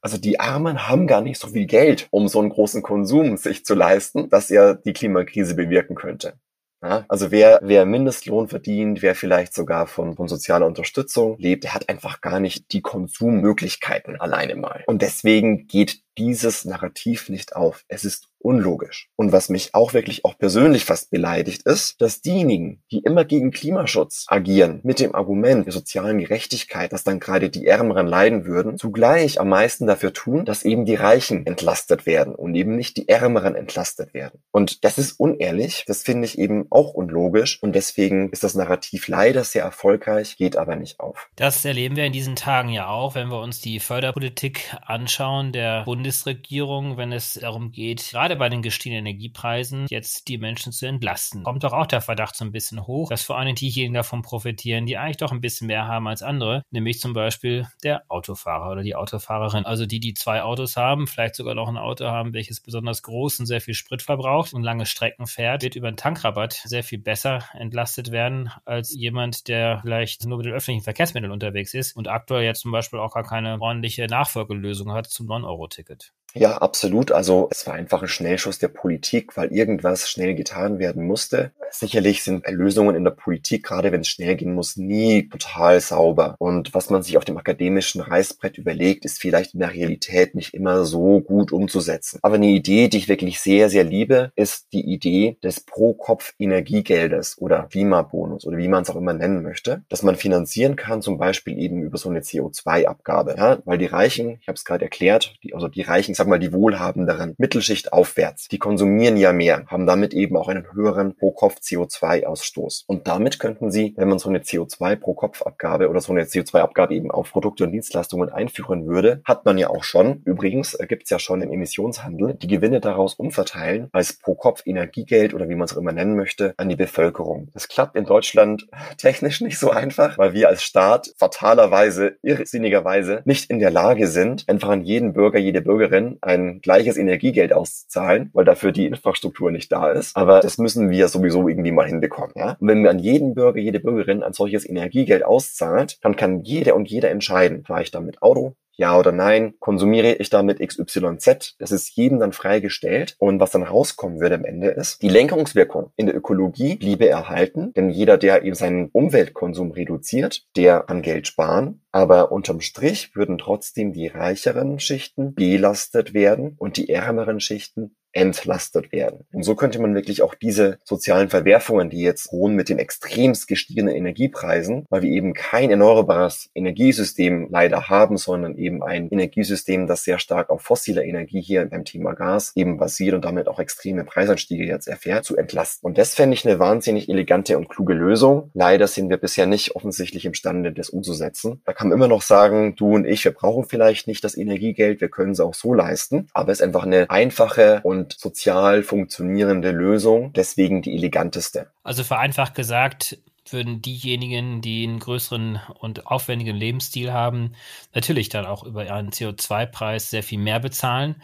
Also 0.00 0.18
die 0.18 0.40
Armen 0.40 0.88
haben 0.88 1.06
gar 1.06 1.20
nicht 1.20 1.38
so 1.38 1.46
viel 1.46 1.66
Geld, 1.66 2.08
um 2.10 2.26
so 2.26 2.40
einen 2.40 2.50
großen 2.50 2.82
Konsum 2.82 3.36
sich 3.36 3.64
zu 3.64 3.74
leisten, 3.74 4.28
dass 4.28 4.50
er 4.50 4.74
die 4.74 4.92
Klimakrise 4.92 5.54
bewirken 5.54 5.94
könnte. 5.94 6.34
Ja, 6.82 7.04
also 7.08 7.30
wer, 7.30 7.60
wer 7.62 7.86
Mindestlohn 7.86 8.48
verdient, 8.48 9.02
wer 9.02 9.14
vielleicht 9.14 9.54
sogar 9.54 9.86
von, 9.86 10.16
von 10.16 10.26
sozialer 10.26 10.66
Unterstützung 10.66 11.38
lebt, 11.38 11.62
der 11.62 11.74
hat 11.74 11.88
einfach 11.88 12.20
gar 12.20 12.40
nicht 12.40 12.72
die 12.72 12.80
Konsummöglichkeiten 12.80 14.20
alleine 14.20 14.56
mal. 14.56 14.82
Und 14.88 15.00
deswegen 15.00 15.68
geht 15.68 16.00
dieses 16.18 16.64
Narrativ 16.64 17.28
nicht 17.28 17.56
auf. 17.56 17.84
Es 17.88 18.04
ist 18.04 18.28
unlogisch. 18.42 19.08
Und 19.16 19.32
was 19.32 19.48
mich 19.48 19.74
auch 19.74 19.94
wirklich 19.94 20.24
auch 20.24 20.36
persönlich 20.36 20.84
fast 20.84 21.10
beleidigt 21.10 21.62
ist, 21.62 22.00
dass 22.00 22.20
diejenigen, 22.20 22.82
die 22.90 22.98
immer 22.98 23.24
gegen 23.24 23.50
Klimaschutz 23.50 24.26
agieren, 24.28 24.80
mit 24.82 25.00
dem 25.00 25.14
Argument 25.14 25.66
der 25.66 25.72
sozialen 25.72 26.18
Gerechtigkeit, 26.18 26.92
dass 26.92 27.04
dann 27.04 27.20
gerade 27.20 27.50
die 27.50 27.66
Ärmeren 27.66 28.06
leiden 28.06 28.44
würden, 28.44 28.78
zugleich 28.78 29.40
am 29.40 29.48
meisten 29.48 29.86
dafür 29.86 30.12
tun, 30.12 30.44
dass 30.44 30.64
eben 30.64 30.84
die 30.84 30.94
Reichen 30.94 31.46
entlastet 31.46 32.06
werden 32.06 32.34
und 32.34 32.54
eben 32.54 32.76
nicht 32.76 32.96
die 32.96 33.08
Ärmeren 33.08 33.54
entlastet 33.54 34.14
werden. 34.14 34.40
Und 34.50 34.84
das 34.84 34.98
ist 34.98 35.12
unehrlich, 35.18 35.84
das 35.86 36.02
finde 36.02 36.26
ich 36.26 36.38
eben 36.38 36.66
auch 36.70 36.94
unlogisch 36.94 37.62
und 37.62 37.74
deswegen 37.74 38.30
ist 38.30 38.44
das 38.44 38.54
Narrativ 38.54 39.08
leider 39.08 39.44
sehr 39.44 39.62
erfolgreich, 39.62 40.36
geht 40.36 40.56
aber 40.56 40.76
nicht 40.76 41.00
auf. 41.00 41.28
Das 41.36 41.64
erleben 41.64 41.96
wir 41.96 42.04
in 42.04 42.12
diesen 42.12 42.36
Tagen 42.36 42.70
ja 42.70 42.88
auch, 42.88 43.14
wenn 43.14 43.28
wir 43.28 43.40
uns 43.40 43.60
die 43.60 43.80
Förderpolitik 43.80 44.76
anschauen 44.84 45.52
der 45.52 45.84
Bundesregierung, 46.02 46.96
wenn 46.96 47.12
es 47.12 47.34
darum 47.34 47.70
geht, 47.70 48.08
gerade 48.10 48.34
bei 48.34 48.48
den 48.48 48.60
gestiegenen 48.60 49.06
Energiepreisen 49.06 49.86
jetzt 49.88 50.26
die 50.26 50.36
Menschen 50.36 50.72
zu 50.72 50.86
entlasten. 50.86 51.44
Kommt 51.44 51.62
doch 51.62 51.72
auch 51.72 51.86
der 51.86 52.00
Verdacht 52.00 52.34
so 52.34 52.44
ein 52.44 52.50
bisschen 52.50 52.88
hoch, 52.88 53.08
dass 53.08 53.22
vor 53.22 53.38
allem 53.38 53.54
diejenigen 53.54 53.94
davon 53.94 54.22
profitieren, 54.22 54.84
die 54.84 54.98
eigentlich 54.98 55.18
doch 55.18 55.30
ein 55.30 55.40
bisschen 55.40 55.68
mehr 55.68 55.86
haben 55.86 56.08
als 56.08 56.24
andere, 56.24 56.64
nämlich 56.72 56.98
zum 56.98 57.12
Beispiel 57.12 57.68
der 57.84 58.02
Autofahrer 58.08 58.72
oder 58.72 58.82
die 58.82 58.96
Autofahrerin. 58.96 59.64
Also 59.64 59.86
die, 59.86 60.00
die 60.00 60.14
zwei 60.14 60.42
Autos 60.42 60.76
haben, 60.76 61.06
vielleicht 61.06 61.36
sogar 61.36 61.54
noch 61.54 61.68
ein 61.68 61.76
Auto 61.76 62.06
haben, 62.06 62.34
welches 62.34 62.58
besonders 62.60 63.04
groß 63.04 63.38
und 63.38 63.46
sehr 63.46 63.60
viel 63.60 63.74
Sprit 63.74 64.02
verbraucht 64.02 64.54
und 64.54 64.64
lange 64.64 64.86
Strecken 64.86 65.28
fährt, 65.28 65.62
wird 65.62 65.76
über 65.76 65.86
einen 65.86 65.96
Tankrabatt 65.96 66.54
sehr 66.64 66.82
viel 66.82 66.98
besser 66.98 67.44
entlastet 67.52 68.10
werden 68.10 68.50
als 68.64 68.92
jemand, 68.92 69.46
der 69.46 69.82
vielleicht 69.82 70.26
nur 70.26 70.38
mit 70.38 70.46
den 70.46 70.54
öffentlichen 70.54 70.82
Verkehrsmitteln 70.82 71.30
unterwegs 71.30 71.74
ist 71.74 71.94
und 71.94 72.08
aktuell 72.08 72.42
jetzt 72.42 72.62
zum 72.62 72.72
Beispiel 72.72 72.98
auch 72.98 73.14
gar 73.14 73.22
keine 73.22 73.60
ordentliche 73.60 74.08
Nachfolgelösung 74.08 74.90
hat 74.90 75.06
zum 75.06 75.28
9-Euro-Ticket. 75.28 75.91
It. 75.92 76.10
Ja, 76.34 76.56
absolut. 76.58 77.12
Also 77.12 77.48
es 77.50 77.66
war 77.66 77.74
einfach 77.74 78.02
ein 78.02 78.08
Schnellschuss 78.08 78.58
der 78.58 78.68
Politik, 78.68 79.36
weil 79.36 79.52
irgendwas 79.52 80.08
schnell 80.08 80.34
getan 80.34 80.78
werden 80.78 81.06
musste. 81.06 81.52
Sicherlich 81.70 82.22
sind 82.22 82.46
Lösungen 82.48 82.96
in 82.96 83.04
der 83.04 83.10
Politik, 83.10 83.64
gerade 83.64 83.92
wenn 83.92 84.00
es 84.00 84.08
schnell 84.08 84.36
gehen 84.36 84.54
muss, 84.54 84.76
nie 84.76 85.28
total 85.28 85.80
sauber. 85.80 86.36
Und 86.38 86.74
was 86.74 86.90
man 86.90 87.02
sich 87.02 87.18
auf 87.18 87.24
dem 87.24 87.36
akademischen 87.36 88.00
Reißbrett 88.00 88.56
überlegt, 88.56 89.04
ist 89.04 89.20
vielleicht 89.20 89.54
in 89.54 89.60
der 89.60 89.74
Realität 89.74 90.34
nicht 90.34 90.54
immer 90.54 90.84
so 90.84 91.20
gut 91.20 91.52
umzusetzen. 91.52 92.18
Aber 92.22 92.36
eine 92.36 92.46
Idee, 92.46 92.88
die 92.88 92.98
ich 92.98 93.08
wirklich 93.08 93.40
sehr, 93.40 93.68
sehr 93.68 93.84
liebe, 93.84 94.32
ist 94.34 94.72
die 94.72 94.84
Idee 94.84 95.36
des 95.42 95.60
Pro-Kopf-Energiegeldes 95.60 97.38
oder 97.38 97.64
Klimabonus 97.70 98.46
oder 98.46 98.56
wie 98.56 98.68
man 98.68 98.82
es 98.82 98.90
auch 98.90 98.96
immer 98.96 99.12
nennen 99.12 99.42
möchte, 99.42 99.82
dass 99.88 100.02
man 100.02 100.16
finanzieren 100.16 100.76
kann, 100.76 101.02
zum 101.02 101.18
Beispiel 101.18 101.58
eben 101.58 101.82
über 101.82 101.98
so 101.98 102.08
eine 102.08 102.20
CO2-Abgabe. 102.20 103.34
Ja, 103.36 103.58
weil 103.64 103.78
die 103.78 103.86
Reichen, 103.86 104.38
ich 104.40 104.48
habe 104.48 104.56
es 104.56 104.64
gerade 104.64 104.84
erklärt, 104.84 105.34
die, 105.42 105.54
also 105.54 105.68
die 105.68 105.82
Reichen 105.82 106.14
sag 106.22 106.28
mal, 106.28 106.38
die 106.38 106.52
Wohlhabenderen, 106.52 107.34
Mittelschicht 107.36 107.92
aufwärts, 107.92 108.46
die 108.46 108.58
konsumieren 108.58 109.16
ja 109.16 109.32
mehr, 109.32 109.64
haben 109.66 109.86
damit 109.86 110.14
eben 110.14 110.36
auch 110.36 110.46
einen 110.46 110.72
höheren 110.72 111.16
Pro-Kopf-CO2-Ausstoß. 111.16 112.84
Und 112.86 113.08
damit 113.08 113.40
könnten 113.40 113.72
sie, 113.72 113.92
wenn 113.96 114.08
man 114.08 114.20
so 114.20 114.28
eine 114.28 114.38
CO2-Pro-Kopf-Abgabe 114.38 115.88
oder 115.88 116.00
so 116.00 116.12
eine 116.12 116.22
CO2-Abgabe 116.22 116.94
eben 116.94 117.10
auf 117.10 117.32
Produkte 117.32 117.64
und 117.64 117.72
Dienstleistungen 117.72 118.28
einführen 118.28 118.86
würde, 118.86 119.20
hat 119.24 119.44
man 119.44 119.58
ja 119.58 119.68
auch 119.68 119.82
schon, 119.82 120.22
übrigens 120.24 120.74
äh, 120.74 120.86
gibt's 120.86 121.10
ja 121.10 121.18
schon 121.18 121.42
im 121.42 121.50
Emissionshandel, 121.50 122.34
die 122.34 122.46
Gewinne 122.46 122.78
daraus 122.78 123.14
umverteilen 123.14 123.88
als 123.90 124.12
Pro-Kopf-Energiegeld 124.12 125.34
oder 125.34 125.48
wie 125.48 125.56
man 125.56 125.64
es 125.64 125.72
auch 125.74 125.80
immer 125.80 125.90
nennen 125.90 126.14
möchte, 126.14 126.54
an 126.56 126.68
die 126.68 126.76
Bevölkerung. 126.76 127.48
Das 127.52 127.66
klappt 127.66 127.96
in 127.96 128.04
Deutschland 128.04 128.68
technisch 128.96 129.40
nicht 129.40 129.58
so 129.58 129.70
einfach, 129.70 130.18
weil 130.18 130.34
wir 130.34 130.48
als 130.48 130.62
Staat 130.62 131.12
fatalerweise, 131.16 132.18
irrsinnigerweise 132.22 133.22
nicht 133.24 133.50
in 133.50 133.58
der 133.58 133.72
Lage 133.72 134.06
sind, 134.06 134.48
einfach 134.48 134.68
an 134.68 134.82
jeden 134.82 135.14
Bürger, 135.14 135.40
jede 135.40 135.62
Bürgerin 135.62 136.11
ein 136.20 136.60
gleiches 136.60 136.96
Energiegeld 136.96 137.52
auszuzahlen, 137.52 138.30
weil 138.32 138.44
dafür 138.44 138.72
die 138.72 138.86
Infrastruktur 138.86 139.50
nicht 139.50 139.72
da 139.72 139.90
ist. 139.90 140.16
Aber 140.16 140.40
das 140.40 140.58
müssen 140.58 140.90
wir 140.90 141.08
sowieso 141.08 141.48
irgendwie 141.48 141.72
mal 141.72 141.86
hinbekommen. 141.86 142.32
Ja? 142.36 142.56
Und 142.60 142.68
wenn 142.68 142.82
wir 142.82 142.90
an 142.90 142.98
jeden 142.98 143.34
Bürger, 143.34 143.58
jede 143.58 143.80
Bürgerin 143.80 144.22
ein 144.22 144.32
solches 144.32 144.68
Energiegeld 144.68 145.24
auszahlt, 145.24 145.98
dann 146.02 146.16
kann 146.16 146.42
jeder 146.42 146.76
und 146.76 146.88
jeder 146.90 147.10
entscheiden, 147.10 147.64
fahre 147.64 147.82
ich 147.82 147.90
damit 147.90 148.22
Auto, 148.22 148.54
ja 148.76 148.98
oder 148.98 149.12
nein, 149.12 149.54
konsumiere 149.58 150.14
ich 150.14 150.30
damit 150.30 150.60
XYZ? 150.60 151.56
Das 151.58 151.72
ist 151.72 151.94
jedem 151.96 152.20
dann 152.20 152.32
freigestellt. 152.32 153.16
Und 153.18 153.40
was 153.40 153.50
dann 153.50 153.62
rauskommen 153.62 154.20
würde 154.20 154.36
am 154.36 154.44
Ende 154.44 154.68
ist, 154.68 155.02
die 155.02 155.08
Lenkungswirkung 155.08 155.92
in 155.96 156.06
der 156.06 156.16
Ökologie 156.16 156.76
bliebe 156.76 157.08
erhalten, 157.08 157.72
denn 157.74 157.90
jeder, 157.90 158.18
der 158.18 158.42
eben 158.42 158.54
seinen 158.54 158.88
Umweltkonsum 158.92 159.72
reduziert, 159.72 160.44
der 160.56 160.80
kann 160.80 161.02
Geld 161.02 161.26
sparen. 161.26 161.82
Aber 161.92 162.32
unterm 162.32 162.60
Strich 162.60 163.14
würden 163.14 163.38
trotzdem 163.38 163.92
die 163.92 164.06
reicheren 164.06 164.80
Schichten 164.80 165.34
belastet 165.34 166.14
werden 166.14 166.54
und 166.58 166.76
die 166.76 166.88
ärmeren 166.88 167.40
Schichten 167.40 167.94
entlastet 168.12 168.92
werden. 168.92 169.26
Und 169.32 169.42
so 169.42 169.54
könnte 169.54 169.80
man 169.80 169.94
wirklich 169.94 170.22
auch 170.22 170.34
diese 170.34 170.78
sozialen 170.84 171.28
Verwerfungen, 171.28 171.90
die 171.90 172.02
jetzt 172.02 172.30
drohen 172.30 172.54
mit 172.54 172.68
den 172.68 172.78
extremst 172.78 173.48
gestiegenen 173.48 173.94
Energiepreisen, 173.94 174.86
weil 174.90 175.02
wir 175.02 175.10
eben 175.10 175.32
kein 175.34 175.70
erneuerbares 175.70 176.50
Energiesystem 176.54 177.48
leider 177.50 177.88
haben, 177.88 178.16
sondern 178.16 178.56
eben 178.56 178.82
ein 178.82 179.08
Energiesystem, 179.10 179.86
das 179.86 180.04
sehr 180.04 180.18
stark 180.18 180.50
auf 180.50 180.62
fossiler 180.62 181.04
Energie 181.04 181.40
hier 181.40 181.64
beim 181.66 181.84
Thema 181.84 182.12
Gas 182.14 182.52
eben 182.54 182.76
basiert 182.76 183.14
und 183.14 183.24
damit 183.24 183.48
auch 183.48 183.58
extreme 183.58 184.04
Preisanstiege 184.04 184.64
jetzt 184.64 184.88
erfährt, 184.88 185.24
zu 185.24 185.36
entlasten. 185.36 185.86
Und 185.86 185.98
das 185.98 186.14
fände 186.14 186.34
ich 186.34 186.46
eine 186.46 186.58
wahnsinnig 186.58 187.08
elegante 187.08 187.56
und 187.56 187.68
kluge 187.68 187.94
Lösung. 187.94 188.50
Leider 188.54 188.86
sind 188.88 189.08
wir 189.08 189.16
bisher 189.16 189.46
nicht 189.46 189.74
offensichtlich 189.74 190.24
imstande, 190.24 190.72
das 190.72 190.90
umzusetzen. 190.90 191.62
Da 191.64 191.72
kann 191.72 191.88
man 191.88 191.98
immer 191.98 192.08
noch 192.08 192.22
sagen, 192.22 192.74
du 192.76 192.94
und 192.94 193.06
ich, 193.06 193.24
wir 193.24 193.32
brauchen 193.32 193.64
vielleicht 193.64 194.06
nicht 194.06 194.22
das 194.24 194.36
Energiegeld, 194.36 195.00
wir 195.00 195.08
können 195.08 195.32
es 195.32 195.40
auch 195.40 195.54
so 195.54 195.74
leisten, 195.74 196.28
aber 196.34 196.52
es 196.52 196.60
ist 196.60 196.66
einfach 196.66 196.84
eine 196.84 197.08
einfache 197.10 197.80
und 197.82 198.01
und 198.02 198.18
sozial 198.18 198.82
funktionierende 198.82 199.70
Lösung, 199.70 200.32
deswegen 200.32 200.82
die 200.82 200.94
eleganteste. 200.94 201.70
Also 201.82 202.02
vereinfacht 202.04 202.54
gesagt, 202.54 203.18
würden 203.48 203.82
diejenigen, 203.82 204.60
die 204.60 204.84
einen 204.84 204.98
größeren 204.98 205.60
und 205.78 206.06
aufwendigen 206.06 206.56
Lebensstil 206.56 207.12
haben, 207.12 207.52
natürlich 207.94 208.28
dann 208.28 208.46
auch 208.46 208.64
über 208.64 208.80
einen 208.92 209.10
CO2-Preis 209.10 210.10
sehr 210.10 210.22
viel 210.22 210.38
mehr 210.38 210.60
bezahlen. 210.60 211.22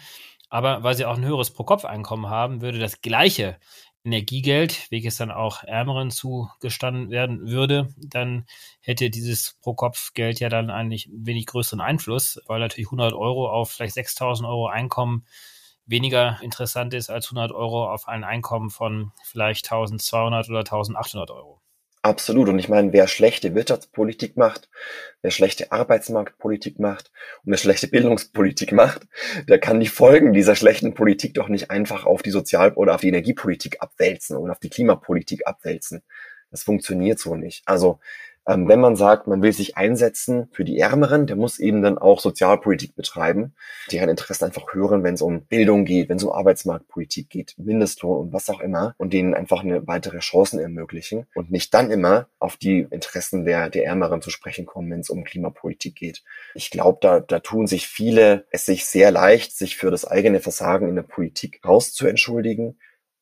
Aber 0.51 0.83
weil 0.83 0.95
sie 0.95 1.05
auch 1.05 1.17
ein 1.17 1.25
höheres 1.25 1.51
Pro-Kopf-Einkommen 1.51 2.29
haben, 2.29 2.63
würde 2.63 2.79
das 2.79 3.03
gleiche 3.03 3.59
Energiegeld, 4.05 4.91
welches 4.91 5.17
dann 5.17 5.31
auch 5.31 5.65
Ärmeren 5.65 6.11
zugestanden 6.11 7.11
werden 7.11 7.49
würde, 7.49 7.89
dann 7.99 8.47
hätte 8.81 9.11
dieses 9.11 9.57
Pro-Kopf-Geld 9.61 10.41
ja 10.41 10.49
dann 10.49 10.71
eigentlich 10.71 11.11
wenig 11.13 11.47
größeren 11.47 11.81
Einfluss, 11.81 12.41
weil 12.47 12.61
natürlich 12.61 12.87
100 12.87 13.13
Euro 13.13 13.51
auf 13.51 13.71
vielleicht 13.71 13.95
6000 13.95 14.49
Euro 14.49 14.69
Einkommen 14.69 15.25
weniger 15.89 16.39
interessant 16.43 16.95
ist 16.95 17.11
als 17.11 17.27
100 17.27 17.51
Euro 17.51 17.93
auf 17.93 18.07
ein 18.07 18.23
Einkommen 18.23 18.71
von 18.71 19.13
vielleicht 19.25 19.67
1200 19.67 20.49
oder 20.49 20.61
1800 20.61 21.31
Euro. 21.31 21.61
Absolut. 22.03 22.49
Und 22.49 22.59
ich 22.59 22.69
meine, 22.69 22.93
wer 22.93 23.09
schlechte 23.09 23.55
Wirtschaftspolitik 23.55 24.37
macht, 24.37 24.69
wer 25.21 25.33
schlechte 25.33 25.73
Arbeitsmarktpolitik 25.73 26.79
macht 26.79 27.11
und 27.45 27.51
wer 27.51 27.59
schlechte 27.59 27.89
Bildungspolitik 27.89 28.73
macht, 28.73 29.09
der 29.49 29.59
kann 29.59 29.81
die 29.81 29.89
Folgen 29.89 30.33
dieser 30.33 30.55
schlechten 30.55 30.95
Politik 30.95 31.35
doch 31.35 31.49
nicht 31.49 31.71
einfach 31.71 32.07
auf 32.07 32.23
die 32.23 32.31
Sozial- 32.31 32.75
oder 32.75 32.95
auf 32.95 33.01
die 33.01 33.09
Energiepolitik 33.09 33.83
abwälzen 33.83 34.37
oder 34.37 34.53
auf 34.53 34.61
die 34.61 34.71
Klimapolitik 34.71 35.47
abwälzen. 35.47 36.03
Das 36.51 36.63
funktioniert 36.63 37.19
so 37.19 37.35
nicht. 37.35 37.63
Also 37.67 37.99
ähm, 38.49 38.67
wenn 38.67 38.81
man 38.81 38.97
sagt, 38.97 39.27
man 39.27 39.43
will 39.43 39.53
sich 39.53 39.77
einsetzen 39.77 40.49
für 40.53 40.65
die 40.65 40.79
Ärmeren, 40.79 41.27
der 41.27 41.37
muss 41.37 41.59
eben 41.59 41.83
dann 41.83 41.99
auch 41.99 42.19
Sozialpolitik 42.19 42.97
betreiben, 42.97 43.55
deren 43.93 44.09
Interessen 44.09 44.47
einfach 44.47 44.73
hören, 44.73 45.05
wenn 45.05 45.15
es 45.15 45.23
um 45.23 45.43
Bildung 45.43 45.85
geht, 45.85 46.09
wenn 46.09 46.17
es 46.17 46.25
um 46.25 46.33
Arbeitsmarktpolitik 46.33 47.29
geht, 47.29 47.55
Mindestlohn 47.59 48.27
und 48.27 48.33
was 48.33 48.49
auch 48.49 48.61
immer 48.61 48.95
und 48.97 49.13
denen 49.13 49.35
einfach 49.35 49.63
eine 49.63 49.87
weitere 49.87 50.21
Chancen 50.21 50.59
ermöglichen 50.59 51.27
und 51.35 51.51
nicht 51.51 51.75
dann 51.75 51.91
immer 51.91 52.27
auf 52.39 52.57
die 52.57 52.87
Interessen 52.91 53.45
der, 53.45 53.69
der 53.69 53.85
Ärmeren 53.85 54.23
zu 54.23 54.31
sprechen 54.31 54.65
kommen, 54.65 54.91
wenn 54.91 55.01
es 55.01 55.11
um 55.11 55.25
Klimapolitik 55.25 55.95
geht. 55.95 56.23
Ich 56.55 56.71
glaube, 56.71 56.99
da, 57.03 57.21
da 57.21 57.41
tun 57.41 57.67
sich 57.67 57.87
viele 57.87 58.47
es 58.51 58.65
sich 58.65 58.87
sehr 58.87 59.11
leicht, 59.11 59.57
sich 59.57 59.77
für 59.77 59.91
das 59.91 60.07
eigene 60.07 60.41
Versagen 60.41 60.89
in 60.89 60.97
der 60.97 61.03
Politik 61.03 61.61
rauszuentschuldigen 61.67 62.79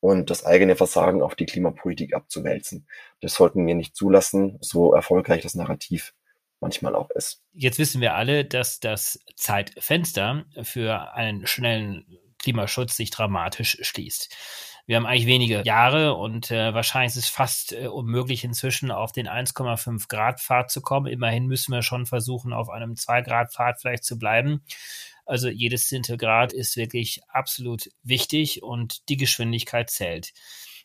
und 0.06 0.30
das 0.30 0.46
eigene 0.46 0.76
Versagen 0.76 1.20
auf 1.20 1.34
die 1.34 1.46
Klimapolitik 1.46 2.14
abzuwälzen. 2.14 2.86
Das 3.20 3.34
sollten 3.34 3.66
wir 3.66 3.74
nicht 3.74 3.96
zulassen, 3.96 4.56
so 4.60 4.94
erfolgreich 4.94 5.42
das 5.42 5.56
Narrativ 5.56 6.14
manchmal 6.60 6.94
auch 6.94 7.10
ist. 7.10 7.42
Jetzt 7.52 7.78
wissen 7.78 8.00
wir 8.00 8.14
alle, 8.14 8.44
dass 8.44 8.78
das 8.78 9.18
Zeitfenster 9.34 10.44
für 10.62 11.12
einen 11.14 11.46
schnellen 11.48 12.06
Klimaschutz 12.38 12.96
sich 12.96 13.10
dramatisch 13.10 13.78
schließt. 13.80 14.32
Wir 14.86 14.94
haben 14.94 15.06
eigentlich 15.06 15.26
wenige 15.26 15.62
Jahre 15.64 16.14
und 16.14 16.52
äh, 16.52 16.72
wahrscheinlich 16.72 17.16
ist 17.16 17.24
es 17.24 17.28
fast 17.28 17.72
äh, 17.72 17.88
unmöglich 17.88 18.44
inzwischen 18.44 18.92
auf 18.92 19.10
den 19.10 19.26
1,5 19.26 20.08
Grad 20.08 20.40
Pfad 20.40 20.70
zu 20.70 20.80
kommen. 20.82 21.08
Immerhin 21.08 21.46
müssen 21.46 21.72
wir 21.72 21.82
schon 21.82 22.06
versuchen, 22.06 22.52
auf 22.52 22.70
einem 22.70 22.94
2 22.94 23.22
Grad 23.22 23.52
Pfad 23.52 23.80
vielleicht 23.80 24.04
zu 24.04 24.16
bleiben. 24.16 24.62
Also 25.26 25.48
jedes 25.48 25.88
Zehntel 25.88 26.16
Grad 26.16 26.52
ist 26.52 26.76
wirklich 26.76 27.20
absolut 27.28 27.90
wichtig 28.02 28.62
und 28.62 29.08
die 29.08 29.16
Geschwindigkeit 29.16 29.90
zählt. 29.90 30.32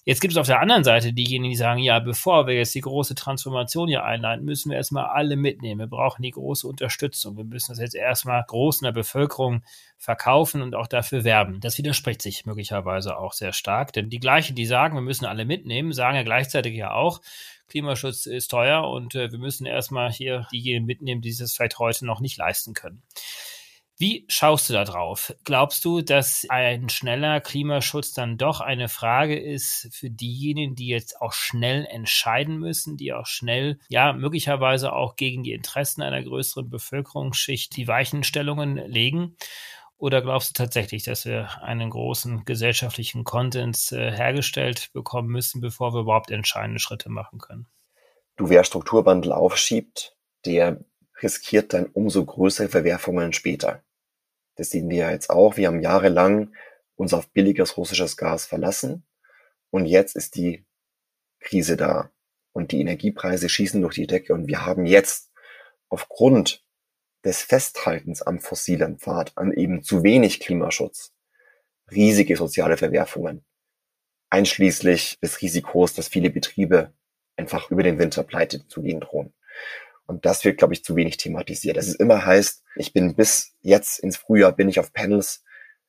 Jetzt 0.03 0.19
gibt 0.19 0.31
es 0.31 0.37
auf 0.37 0.47
der 0.47 0.59
anderen 0.59 0.83
Seite 0.83 1.13
diejenigen, 1.13 1.51
die 1.51 1.57
sagen, 1.57 1.79
ja, 1.79 1.99
bevor 1.99 2.47
wir 2.47 2.55
jetzt 2.55 2.73
die 2.73 2.81
große 2.81 3.13
Transformation 3.13 3.87
hier 3.87 4.03
einleiten, 4.03 4.43
müssen 4.43 4.71
wir 4.71 4.77
erstmal 4.77 5.05
alle 5.05 5.35
mitnehmen. 5.35 5.79
Wir 5.79 5.87
brauchen 5.87 6.23
die 6.23 6.31
große 6.31 6.67
Unterstützung. 6.67 7.37
Wir 7.37 7.43
müssen 7.43 7.71
das 7.71 7.79
jetzt 7.79 7.93
erstmal 7.93 8.43
groß 8.47 8.81
in 8.81 8.85
der 8.85 8.93
Bevölkerung 8.93 9.61
verkaufen 9.99 10.63
und 10.63 10.73
auch 10.73 10.87
dafür 10.87 11.23
werben. 11.23 11.59
Das 11.59 11.77
widerspricht 11.77 12.23
sich 12.23 12.47
möglicherweise 12.47 13.15
auch 13.15 13.33
sehr 13.33 13.53
stark, 13.53 13.93
denn 13.93 14.09
die 14.09 14.19
gleichen, 14.19 14.55
die 14.55 14.65
sagen, 14.65 14.95
wir 14.95 15.01
müssen 15.01 15.25
alle 15.25 15.45
mitnehmen, 15.45 15.93
sagen 15.93 16.15
ja 16.15 16.23
gleichzeitig 16.23 16.75
ja 16.75 16.93
auch, 16.93 17.21
Klimaschutz 17.67 18.25
ist 18.25 18.47
teuer 18.47 18.89
und 18.89 19.13
äh, 19.13 19.31
wir 19.31 19.39
müssen 19.39 19.67
erstmal 19.67 20.11
hier 20.11 20.47
diejenigen 20.51 20.87
mitnehmen, 20.87 21.21
die 21.21 21.29
es 21.29 21.53
vielleicht 21.53 21.77
heute 21.77 22.07
noch 22.07 22.21
nicht 22.21 22.37
leisten 22.37 22.73
können. 22.73 23.03
Wie 24.01 24.25
schaust 24.29 24.67
du 24.67 24.73
da 24.73 24.83
drauf? 24.83 25.31
Glaubst 25.43 25.85
du, 25.85 26.01
dass 26.01 26.47
ein 26.49 26.89
schneller 26.89 27.39
Klimaschutz 27.39 28.13
dann 28.13 28.35
doch 28.35 28.59
eine 28.59 28.89
Frage 28.89 29.39
ist 29.39 29.89
für 29.91 30.09
diejenigen, 30.09 30.73
die 30.73 30.87
jetzt 30.87 31.21
auch 31.21 31.33
schnell 31.33 31.85
entscheiden 31.85 32.57
müssen, 32.57 32.97
die 32.97 33.13
auch 33.13 33.27
schnell, 33.27 33.77
ja, 33.89 34.11
möglicherweise 34.13 34.93
auch 34.93 35.17
gegen 35.17 35.43
die 35.43 35.51
Interessen 35.51 36.01
einer 36.01 36.23
größeren 36.23 36.67
Bevölkerungsschicht 36.67 37.77
die 37.77 37.87
Weichenstellungen 37.87 38.77
legen? 38.77 39.37
Oder 39.97 40.23
glaubst 40.23 40.49
du 40.49 40.53
tatsächlich, 40.63 41.03
dass 41.03 41.25
wir 41.25 41.61
einen 41.61 41.91
großen 41.91 42.43
gesellschaftlichen 42.43 43.23
Konsens 43.23 43.91
äh, 43.91 44.11
hergestellt 44.11 44.89
bekommen 44.93 45.27
müssen, 45.27 45.61
bevor 45.61 45.93
wir 45.93 46.01
überhaupt 46.01 46.31
entscheidende 46.31 46.79
Schritte 46.79 47.11
machen 47.11 47.37
können? 47.37 47.67
Du, 48.35 48.49
wer 48.49 48.63
Strukturwandel 48.63 49.31
aufschiebt, 49.31 50.17
der 50.45 50.83
riskiert 51.21 51.73
dann 51.73 51.85
umso 51.85 52.25
größere 52.25 52.67
Verwerfungen 52.67 53.31
später. 53.31 53.83
Das 54.55 54.69
sehen 54.69 54.89
wir 54.89 54.97
ja 54.97 55.11
jetzt 55.11 55.29
auch. 55.29 55.57
Wir 55.57 55.67
haben 55.67 55.81
jahrelang 55.81 56.53
uns 56.95 57.13
auf 57.13 57.29
billiges 57.31 57.77
russisches 57.77 58.17
Gas 58.17 58.45
verlassen 58.45 59.05
und 59.69 59.85
jetzt 59.85 60.15
ist 60.15 60.35
die 60.35 60.65
Krise 61.39 61.77
da 61.77 62.11
und 62.53 62.71
die 62.71 62.81
Energiepreise 62.81 63.49
schießen 63.49 63.81
durch 63.81 63.95
die 63.95 64.07
Decke 64.07 64.33
und 64.33 64.47
wir 64.47 64.65
haben 64.65 64.85
jetzt 64.85 65.31
aufgrund 65.89 66.63
des 67.23 67.41
Festhaltens 67.41 68.21
am 68.21 68.39
fossilen 68.39 68.97
Pfad, 68.97 69.37
an 69.37 69.51
eben 69.51 69.83
zu 69.83 70.03
wenig 70.03 70.39
Klimaschutz, 70.39 71.13
riesige 71.91 72.35
soziale 72.35 72.77
Verwerfungen, 72.77 73.45
einschließlich 74.29 75.19
des 75.19 75.41
Risikos, 75.41 75.93
dass 75.93 76.07
viele 76.07 76.29
Betriebe 76.29 76.93
einfach 77.35 77.69
über 77.69 77.83
den 77.83 77.99
Winter 77.99 78.23
pleite 78.23 78.67
zu 78.67 78.81
gehen 78.81 78.99
drohen. 78.99 79.33
Und 80.11 80.25
das 80.25 80.43
wird, 80.43 80.57
glaube 80.57 80.73
ich, 80.73 80.83
zu 80.83 80.97
wenig 80.97 81.15
thematisiert. 81.15 81.77
Es 81.77 81.87
ist 81.87 81.95
immer 81.95 82.25
heißt, 82.25 82.65
ich 82.75 82.91
bin 82.91 83.15
bis 83.15 83.53
jetzt 83.61 83.97
ins 83.99 84.17
Frühjahr 84.17 84.51
bin 84.51 84.67
ich 84.67 84.77
auf 84.77 84.91
Panels 84.91 85.45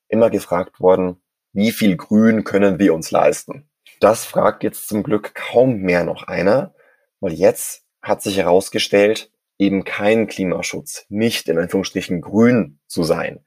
immer 0.06 0.30
gefragt 0.30 0.78
worden, 0.78 1.20
wie 1.52 1.72
viel 1.72 1.96
Grün 1.96 2.44
können 2.44 2.78
wir 2.78 2.94
uns 2.94 3.10
leisten? 3.10 3.68
Das 3.98 4.24
fragt 4.24 4.62
jetzt 4.62 4.86
zum 4.86 5.02
Glück 5.02 5.34
kaum 5.34 5.78
mehr 5.78 6.04
noch 6.04 6.22
einer, 6.28 6.72
weil 7.18 7.32
jetzt 7.32 7.84
hat 8.00 8.22
sich 8.22 8.38
herausgestellt, 8.38 9.32
eben 9.58 9.82
kein 9.82 10.28
Klimaschutz, 10.28 11.04
nicht 11.08 11.48
in 11.48 11.58
Anführungsstrichen 11.58 12.20
grün 12.20 12.78
zu 12.86 13.02
sein, 13.02 13.44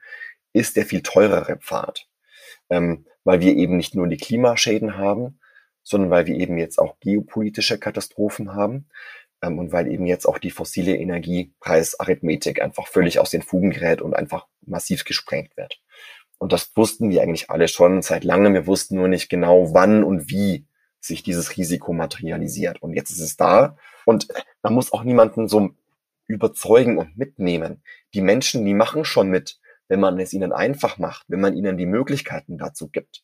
ist 0.51 0.75
der 0.75 0.85
viel 0.85 1.01
teurere 1.03 1.55
Pfad. 1.55 2.05
Ähm, 2.69 3.05
weil 3.23 3.39
wir 3.39 3.55
eben 3.55 3.77
nicht 3.77 3.95
nur 3.95 4.07
die 4.07 4.17
Klimaschäden 4.17 4.97
haben, 4.97 5.39
sondern 5.83 6.09
weil 6.09 6.25
wir 6.25 6.35
eben 6.35 6.57
jetzt 6.57 6.79
auch 6.79 6.99
geopolitische 6.99 7.79
Katastrophen 7.79 8.53
haben, 8.53 8.89
und 9.41 9.71
weil 9.71 9.87
eben 9.87 10.05
jetzt 10.05 10.25
auch 10.25 10.39
die 10.39 10.51
fossile 10.51 10.95
Energiepreisarithmetik 10.95 12.61
einfach 12.61 12.87
völlig 12.87 13.19
aus 13.19 13.29
den 13.29 13.41
Fugen 13.41 13.71
gerät 13.71 14.01
und 14.01 14.15
einfach 14.15 14.47
massiv 14.61 15.03
gesprengt 15.05 15.55
wird. 15.55 15.79
Und 16.37 16.51
das 16.51 16.71
wussten 16.75 17.09
wir 17.09 17.21
eigentlich 17.21 17.49
alle 17.49 17.67
schon 17.67 18.01
seit 18.01 18.23
langem. 18.23 18.53
Wir 18.53 18.67
wussten 18.67 18.95
nur 18.95 19.07
nicht 19.07 19.29
genau, 19.29 19.73
wann 19.73 20.03
und 20.03 20.29
wie 20.29 20.67
sich 20.99 21.23
dieses 21.23 21.55
Risiko 21.55 21.93
materialisiert. 21.93 22.81
Und 22.81 22.93
jetzt 22.93 23.11
ist 23.11 23.19
es 23.19 23.37
da. 23.37 23.77
Und 24.05 24.27
man 24.61 24.73
muss 24.73 24.91
auch 24.91 25.03
niemanden 25.03 25.47
so 25.47 25.69
überzeugen 26.27 26.97
und 26.97 27.17
mitnehmen. 27.17 27.83
Die 28.13 28.21
Menschen, 28.21 28.65
die 28.65 28.73
machen 28.73 29.05
schon 29.05 29.29
mit, 29.29 29.59
wenn 29.87 29.99
man 29.99 30.19
es 30.19 30.33
ihnen 30.33 30.51
einfach 30.51 30.97
macht, 30.97 31.25
wenn 31.27 31.39
man 31.39 31.55
ihnen 31.55 31.77
die 31.77 31.85
Möglichkeiten 31.85 32.57
dazu 32.57 32.89
gibt. 32.89 33.23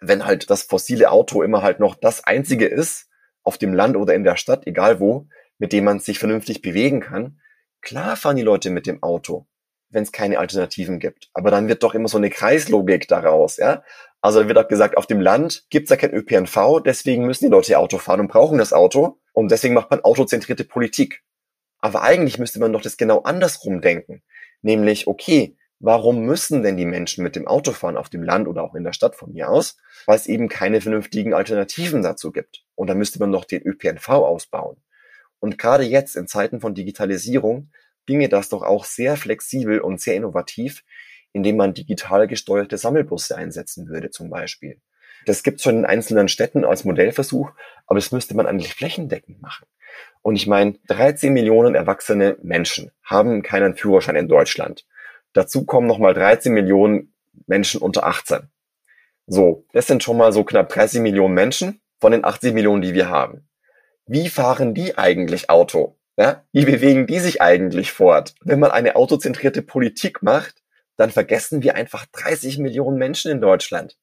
Wenn 0.00 0.26
halt 0.26 0.50
das 0.50 0.62
fossile 0.64 1.10
Auto 1.10 1.42
immer 1.42 1.62
halt 1.62 1.80
noch 1.80 1.94
das 1.94 2.24
einzige 2.24 2.66
ist, 2.66 3.08
auf 3.42 3.58
dem 3.58 3.72
Land 3.72 3.96
oder 3.96 4.14
in 4.14 4.24
der 4.24 4.36
Stadt, 4.36 4.66
egal 4.66 5.00
wo, 5.00 5.26
mit 5.62 5.72
dem 5.72 5.84
man 5.84 6.00
sich 6.00 6.18
vernünftig 6.18 6.60
bewegen 6.60 6.98
kann. 6.98 7.38
Klar 7.82 8.16
fahren 8.16 8.34
die 8.34 8.42
Leute 8.42 8.68
mit 8.68 8.84
dem 8.84 9.00
Auto, 9.00 9.46
wenn 9.90 10.02
es 10.02 10.10
keine 10.10 10.40
Alternativen 10.40 10.98
gibt. 10.98 11.30
Aber 11.34 11.52
dann 11.52 11.68
wird 11.68 11.84
doch 11.84 11.94
immer 11.94 12.08
so 12.08 12.18
eine 12.18 12.30
Kreislogik 12.30 13.06
daraus, 13.06 13.58
ja. 13.58 13.84
Also 14.20 14.48
wird 14.48 14.58
auch 14.58 14.66
gesagt, 14.66 14.96
auf 14.96 15.06
dem 15.06 15.20
Land 15.20 15.66
gibt's 15.70 15.90
ja 15.90 15.96
kein 15.96 16.12
ÖPNV, 16.12 16.80
deswegen 16.84 17.26
müssen 17.26 17.44
die 17.44 17.50
Leute 17.52 17.78
Auto 17.78 17.98
fahren 17.98 18.18
und 18.18 18.26
brauchen 18.26 18.58
das 18.58 18.72
Auto. 18.72 19.20
Und 19.34 19.52
deswegen 19.52 19.74
macht 19.74 19.88
man 19.88 20.00
autozentrierte 20.00 20.64
Politik. 20.64 21.22
Aber 21.78 22.02
eigentlich 22.02 22.40
müsste 22.40 22.58
man 22.58 22.72
doch 22.72 22.82
das 22.82 22.96
genau 22.96 23.20
andersrum 23.20 23.80
denken. 23.80 24.24
Nämlich, 24.62 25.06
okay, 25.06 25.56
warum 25.78 26.22
müssen 26.22 26.64
denn 26.64 26.76
die 26.76 26.86
Menschen 26.86 27.22
mit 27.22 27.36
dem 27.36 27.46
Auto 27.46 27.70
fahren 27.70 27.96
auf 27.96 28.08
dem 28.08 28.24
Land 28.24 28.48
oder 28.48 28.64
auch 28.64 28.74
in 28.74 28.82
der 28.82 28.94
Stadt 28.94 29.14
von 29.14 29.32
mir 29.32 29.48
aus? 29.48 29.76
Weil 30.06 30.16
es 30.16 30.26
eben 30.26 30.48
keine 30.48 30.80
vernünftigen 30.80 31.34
Alternativen 31.34 32.02
dazu 32.02 32.32
gibt. 32.32 32.64
Und 32.74 32.88
da 32.88 32.94
müsste 32.96 33.20
man 33.20 33.30
doch 33.30 33.44
den 33.44 33.62
ÖPNV 33.64 34.08
ausbauen. 34.08 34.82
Und 35.42 35.58
gerade 35.58 35.82
jetzt 35.82 36.14
in 36.14 36.28
Zeiten 36.28 36.60
von 36.60 36.72
Digitalisierung 36.72 37.72
ginge 38.06 38.28
das 38.28 38.48
doch 38.48 38.62
auch 38.62 38.84
sehr 38.84 39.16
flexibel 39.16 39.80
und 39.80 40.00
sehr 40.00 40.14
innovativ, 40.14 40.84
indem 41.32 41.56
man 41.56 41.74
digital 41.74 42.28
gesteuerte 42.28 42.78
Sammelbusse 42.78 43.36
einsetzen 43.36 43.88
würde 43.88 44.10
zum 44.10 44.30
Beispiel. 44.30 44.80
Das 45.26 45.42
gibt 45.42 45.58
es 45.58 45.64
schon 45.64 45.78
in 45.78 45.84
einzelnen 45.84 46.28
Städten 46.28 46.64
als 46.64 46.84
Modellversuch, 46.84 47.50
aber 47.88 47.98
das 47.98 48.12
müsste 48.12 48.36
man 48.36 48.46
eigentlich 48.46 48.72
flächendeckend 48.72 49.42
machen. 49.42 49.66
Und 50.22 50.36
ich 50.36 50.46
meine, 50.46 50.74
13 50.86 51.32
Millionen 51.32 51.74
erwachsene 51.74 52.36
Menschen 52.40 52.92
haben 53.02 53.42
keinen 53.42 53.74
Führerschein 53.74 54.14
in 54.14 54.28
Deutschland. 54.28 54.86
Dazu 55.32 55.64
kommen 55.64 55.88
nochmal 55.88 56.14
13 56.14 56.52
Millionen 56.52 57.14
Menschen 57.48 57.82
unter 57.82 58.06
18. 58.06 58.48
So, 59.26 59.66
das 59.72 59.88
sind 59.88 60.04
schon 60.04 60.18
mal 60.18 60.32
so 60.32 60.44
knapp 60.44 60.68
30 60.68 61.00
Millionen 61.00 61.34
Menschen 61.34 61.80
von 62.00 62.12
den 62.12 62.24
80 62.24 62.54
Millionen, 62.54 62.82
die 62.82 62.94
wir 62.94 63.08
haben 63.08 63.48
wie 64.12 64.28
fahren 64.28 64.74
die 64.74 64.98
eigentlich 64.98 65.48
Auto? 65.48 65.98
Ja? 66.18 66.44
Wie 66.52 66.66
bewegen 66.66 67.06
die 67.06 67.18
sich 67.18 67.40
eigentlich 67.40 67.92
fort? 67.92 68.34
Wenn 68.42 68.60
man 68.60 68.70
eine 68.70 68.94
autozentrierte 68.94 69.62
Politik 69.62 70.22
macht, 70.22 70.62
dann 70.96 71.10
vergessen 71.10 71.62
wir 71.62 71.76
einfach 71.76 72.04
30 72.12 72.58
Millionen 72.58 72.98
Menschen 72.98 73.30
in 73.30 73.40
Deutschland. 73.40 73.96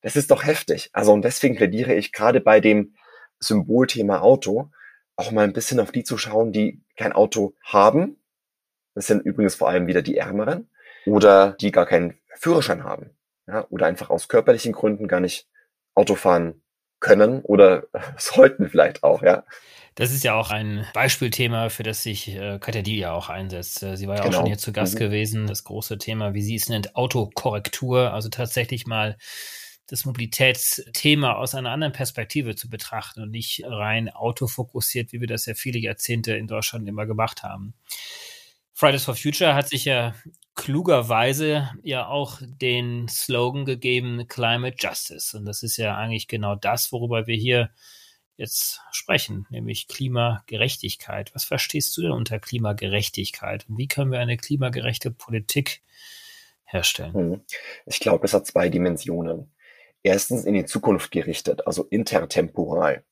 Das 0.00 0.16
ist 0.16 0.30
doch 0.30 0.42
heftig. 0.42 0.88
Also 0.94 1.12
und 1.12 1.22
deswegen 1.22 1.54
plädiere 1.54 1.92
ich 1.92 2.12
gerade 2.12 2.40
bei 2.40 2.60
dem 2.60 2.94
Symbolthema 3.38 4.20
Auto 4.20 4.70
auch 5.16 5.30
mal 5.32 5.44
ein 5.44 5.52
bisschen 5.52 5.80
auf 5.80 5.92
die 5.92 6.04
zu 6.04 6.16
schauen, 6.16 6.52
die 6.52 6.82
kein 6.96 7.12
Auto 7.12 7.54
haben. 7.62 8.18
Das 8.94 9.06
sind 9.06 9.20
übrigens 9.20 9.54
vor 9.54 9.68
allem 9.68 9.86
wieder 9.86 10.00
die 10.00 10.16
Ärmeren 10.16 10.70
oder 11.04 11.52
die 11.60 11.72
gar 11.72 11.84
keinen 11.84 12.18
Führerschein 12.36 12.84
haben. 12.84 13.10
Ja, 13.46 13.66
oder 13.68 13.84
einfach 13.84 14.08
aus 14.08 14.28
körperlichen 14.28 14.72
Gründen 14.72 15.08
gar 15.08 15.20
nicht 15.20 15.46
Auto 15.94 16.14
fahren 16.14 16.62
können 17.00 17.42
oder 17.42 17.84
sollten 18.16 18.68
vielleicht 18.68 19.02
auch, 19.02 19.22
ja. 19.22 19.44
Das 19.94 20.12
ist 20.12 20.24
ja 20.24 20.34
auch 20.34 20.50
ein 20.50 20.86
Beispielthema, 20.92 21.70
für 21.70 21.82
das 21.82 22.02
sich 22.02 22.28
äh, 22.28 22.58
Katja 22.58 22.82
Diel 22.82 22.98
ja 22.98 23.12
auch 23.12 23.30
einsetzt. 23.30 23.82
Äh, 23.82 23.96
sie 23.96 24.06
war 24.06 24.16
ja 24.16 24.22
genau. 24.22 24.36
auch 24.36 24.40
schon 24.40 24.46
hier 24.46 24.58
zu 24.58 24.72
Gast 24.72 24.94
mhm. 24.94 24.98
gewesen. 24.98 25.46
Das 25.46 25.64
große 25.64 25.96
Thema, 25.96 26.34
wie 26.34 26.42
sie 26.42 26.54
es 26.54 26.68
nennt, 26.68 26.96
Autokorrektur, 26.96 28.12
also 28.12 28.28
tatsächlich 28.28 28.86
mal 28.86 29.16
das 29.86 30.04
Mobilitätsthema 30.04 31.34
aus 31.34 31.54
einer 31.54 31.70
anderen 31.70 31.94
Perspektive 31.94 32.56
zu 32.56 32.68
betrachten 32.68 33.22
und 33.22 33.30
nicht 33.30 33.62
rein 33.64 34.10
autofokussiert, 34.10 35.12
wie 35.12 35.20
wir 35.20 35.28
das 35.28 35.46
ja 35.46 35.54
viele 35.54 35.78
Jahrzehnte 35.78 36.36
in 36.36 36.46
Deutschland 36.46 36.86
immer 36.88 37.06
gemacht 37.06 37.42
haben. 37.42 37.72
Fridays 38.74 39.04
for 39.04 39.14
Future 39.14 39.54
hat 39.54 39.68
sich 39.68 39.86
ja 39.86 40.14
klugerweise 40.56 41.70
ja 41.82 42.08
auch 42.08 42.40
den 42.42 43.08
Slogan 43.08 43.64
gegeben 43.64 44.26
Climate 44.26 44.76
Justice. 44.78 45.36
Und 45.36 45.44
das 45.44 45.62
ist 45.62 45.76
ja 45.76 45.96
eigentlich 45.96 46.26
genau 46.26 46.56
das, 46.56 46.90
worüber 46.90 47.26
wir 47.26 47.36
hier 47.36 47.70
jetzt 48.36 48.80
sprechen, 48.90 49.46
nämlich 49.50 49.88
Klimagerechtigkeit. 49.88 51.34
Was 51.34 51.44
verstehst 51.44 51.96
du 51.96 52.02
denn 52.02 52.12
unter 52.12 52.38
Klimagerechtigkeit? 52.38 53.66
Und 53.68 53.78
wie 53.78 53.88
können 53.88 54.10
wir 54.10 54.18
eine 54.18 54.36
klimagerechte 54.36 55.10
Politik 55.10 55.82
herstellen? 56.64 57.14
Hm. 57.14 57.40
Ich 57.86 58.00
glaube, 58.00 58.24
es 58.24 58.34
hat 58.34 58.46
zwei 58.46 58.68
Dimensionen. 58.68 59.52
Erstens 60.02 60.44
in 60.44 60.54
die 60.54 60.66
Zukunft 60.66 61.10
gerichtet, 61.10 61.66
also 61.66 61.84
intertemporal. 61.84 63.04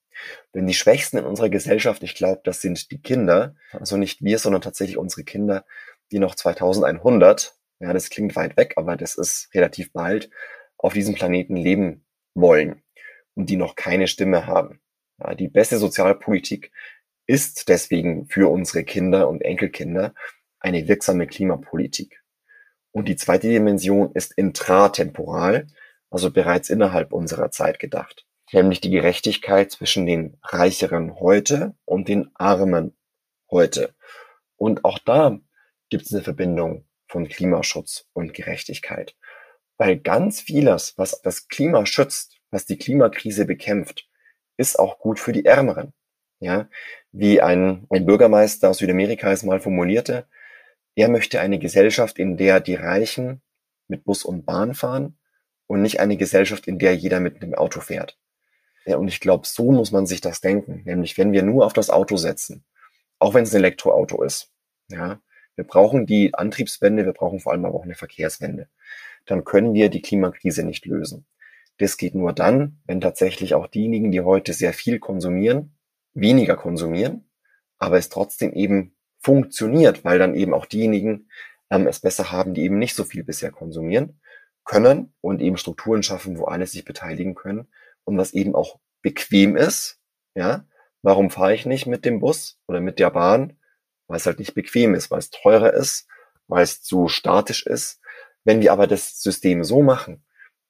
Denn 0.55 0.67
die 0.67 0.75
Schwächsten 0.75 1.19
in 1.19 1.25
unserer 1.25 1.49
Gesellschaft, 1.49 2.03
ich 2.03 2.15
glaube, 2.15 2.41
das 2.45 2.61
sind 2.61 2.91
die 2.91 3.01
Kinder, 3.01 3.57
also 3.73 3.97
nicht 3.97 4.23
wir, 4.23 4.39
sondern 4.39 4.63
tatsächlich 4.63 4.97
unsere 4.97 5.25
Kinder, 5.25 5.65
die 6.13 6.19
noch 6.19 6.35
2100, 6.35 7.55
ja, 7.81 7.93
das 7.93 8.11
klingt 8.11 8.37
weit 8.37 8.57
weg, 8.57 8.75
aber 8.77 8.97
das 8.97 9.17
ist 9.17 9.49
relativ 9.55 9.93
bald, 9.93 10.31
auf 10.79 10.93
diesem 10.93 11.15
Planeten 11.15 11.57
leben 11.57 12.05
wollen 12.35 12.83
und 13.35 13.51
die 13.51 13.57
noch 13.57 13.75
keine 13.75 14.07
Stimme 14.07 14.47
haben. 14.47 14.81
Ja, 15.19 15.35
die 15.35 15.49
beste 15.49 15.79
Sozialpolitik 15.79 16.73
ist 17.27 17.69
deswegen 17.69 18.27
für 18.27 18.51
unsere 18.51 18.85
Kinder 18.85 19.29
und 19.29 19.43
Enkelkinder 19.43 20.15
eine 20.61 20.89
wirksame 20.89 21.27
Klimapolitik. 21.27 22.23
Und 22.93 23.09
die 23.09 23.17
zweite 23.17 23.49
Dimension 23.49 24.13
ist 24.13 24.33
intratemporal, 24.33 25.67
also 26.11 26.31
bereits 26.31 26.71
innerhalb 26.71 27.13
unserer 27.13 27.51
Zeit 27.51 27.79
gedacht. 27.79 28.27
nämlich 28.53 28.81
die 28.81 28.91
Gerechtigkeit 28.91 29.73
zwischen 29.73 30.07
den 30.07 30.37
Reicheren 30.43 31.19
heute 31.19 31.75
und 31.85 32.09
den 32.09 32.31
Armen 32.35 32.97
heute. 33.51 33.95
Und 34.57 34.85
auch 34.85 35.01
da 35.01 35.41
gibt 35.95 36.07
es 36.07 36.13
eine 36.13 36.25
Verbindung 36.25 36.85
von 37.07 37.29
Klimaschutz 37.29 38.09
und 38.15 38.35
Gerechtigkeit. 38.35 39.15
Weil 39.77 39.97
ganz 39.97 40.41
vieles, 40.41 40.99
was 40.99 41.23
das 41.23 41.47
Klima 41.47 41.87
schützt, 41.87 42.41
was 42.51 42.67
die 42.67 42.79
Klimakrise 42.79 43.45
bekämpft, 43.45 44.09
ist 44.57 44.77
auch 44.77 44.99
gut 44.99 45.21
für 45.21 45.31
die 45.31 45.45
Ärmeren. 45.45 45.93
Ja, 46.41 46.69
wie 47.13 47.41
ein, 47.41 47.87
ein 47.91 48.07
Bürgermeister 48.07 48.71
aus 48.71 48.79
Südamerika 48.79 49.31
es 49.31 49.45
mal 49.45 49.61
formulierte, 49.61 50.27
er 50.97 51.09
möchte 51.09 51.39
eine 51.39 51.61
Gesellschaft, 51.61 52.19
in 52.19 52.37
der 52.37 52.59
die 52.59 52.75
Reichen 52.75 53.41
mit 53.87 54.03
Bus 54.03 54.25
und 54.25 54.45
Bahn 54.45 54.75
fahren 54.75 55.17
und 55.69 55.81
nicht 55.81 56.01
eine 56.01 56.17
Gesellschaft, 56.17 56.67
in 56.67 56.81
der 56.81 56.97
jeder 56.97 57.21
mit 57.21 57.41
dem 57.41 57.55
Auto 57.55 57.81
fährt. 57.81 58.19
Ja, 58.85 58.97
und 58.97 59.07
ich 59.07 59.21
glaube, 59.21 59.47
so 59.47 59.71
muss 59.71 59.93
man 59.93 60.07
sich 60.07 60.21
das 60.21 60.41
denken. 60.41 60.83
Nämlich, 60.87 61.17
wenn 61.19 61.31
wir 61.31 61.45
nur 61.45 61.65
auf 61.65 61.73
das 61.73 61.89
Auto 61.89 62.17
setzen, 62.17 62.65
auch 63.21 63.33
wenn 63.33 63.45
es 63.45 63.53
ein 63.53 63.59
Elektroauto 63.59 64.25
ist, 64.25 64.51
ja, 64.89 65.21
wir 65.57 65.65
brauchen 65.65 66.07
die 66.07 66.35
Antriebswende, 66.35 67.05
wir 67.05 67.13
brauchen 67.13 67.41
vor 67.41 67.53
allem 67.53 67.65
aber 67.65 67.77
auch 67.77 67.85
eine 67.85 67.95
Verkehrswende. 67.95 68.69
Dann 69.27 69.45
können 69.45 69.75
wir 69.75 69.89
die 69.89 70.03
Klimakrise 70.03 70.65
nicht 70.65 70.87
lösen. 70.87 71.27
Das 71.79 71.97
geht 71.97 72.15
nur 72.15 72.33
dann, 72.33 72.81
wenn 72.87 73.01
tatsächlich 73.01 73.55
auch 73.55 73.67
diejenigen, 73.67 74.13
die 74.13 74.21
heute 74.21 74.53
sehr 74.53 74.73
viel 74.73 74.99
konsumieren, 74.99 75.77
weniger 76.13 76.57
konsumieren, 76.57 77.29
aber 77.79 77.99
es 77.99 78.09
trotzdem 78.09 78.53
eben 78.53 78.95
funktioniert, 79.21 80.05
weil 80.05 80.19
dann 80.19 80.35
eben 80.35 80.55
auch 80.55 80.67
diejenigen 80.67 81.29
ähm, 81.71 81.87
es 81.87 82.01
besser 82.01 82.31
haben, 82.31 82.55
die 82.55 82.63
eben 82.63 82.79
nicht 82.79 82.95
so 82.95 83.05
viel 83.05 83.25
bisher 83.25 83.51
konsumieren 83.51 84.21
können 84.65 85.15
und 85.21 85.41
eben 85.41 85.57
Strukturen 85.57 86.03
schaffen, 86.03 86.39
wo 86.39 86.45
alle 86.45 86.67
sich 86.67 86.85
beteiligen 86.85 87.35
können 87.35 87.69
und 88.05 88.17
was 88.17 88.33
eben 88.33 88.55
auch 88.55 88.79
bequem 89.03 89.57
ist. 89.57 90.01
Ja, 90.35 90.67
warum 91.03 91.31
fahre 91.31 91.55
ich 91.55 91.67
nicht 91.67 91.87
mit 91.87 92.05
dem 92.05 92.21
Bus 92.21 92.59
oder 92.67 92.81
mit 92.81 92.99
der 92.99 93.11
Bahn? 93.11 93.59
Weil 94.07 94.19
es 94.19 94.27
halt 94.27 94.39
nicht 94.39 94.55
bequem 94.55 94.95
ist, 94.95 95.11
weil 95.11 95.19
es 95.19 95.31
teurer 95.31 95.73
ist, 95.73 96.07
weil 96.47 96.63
es 96.63 96.83
zu 96.83 97.09
statisch 97.09 97.67
ist. 97.67 98.01
Wenn 98.45 98.61
wir 98.61 98.73
aber 98.73 98.87
das 98.87 99.21
System 99.21 99.65
so 99.65 99.83
machen, 99.83 100.25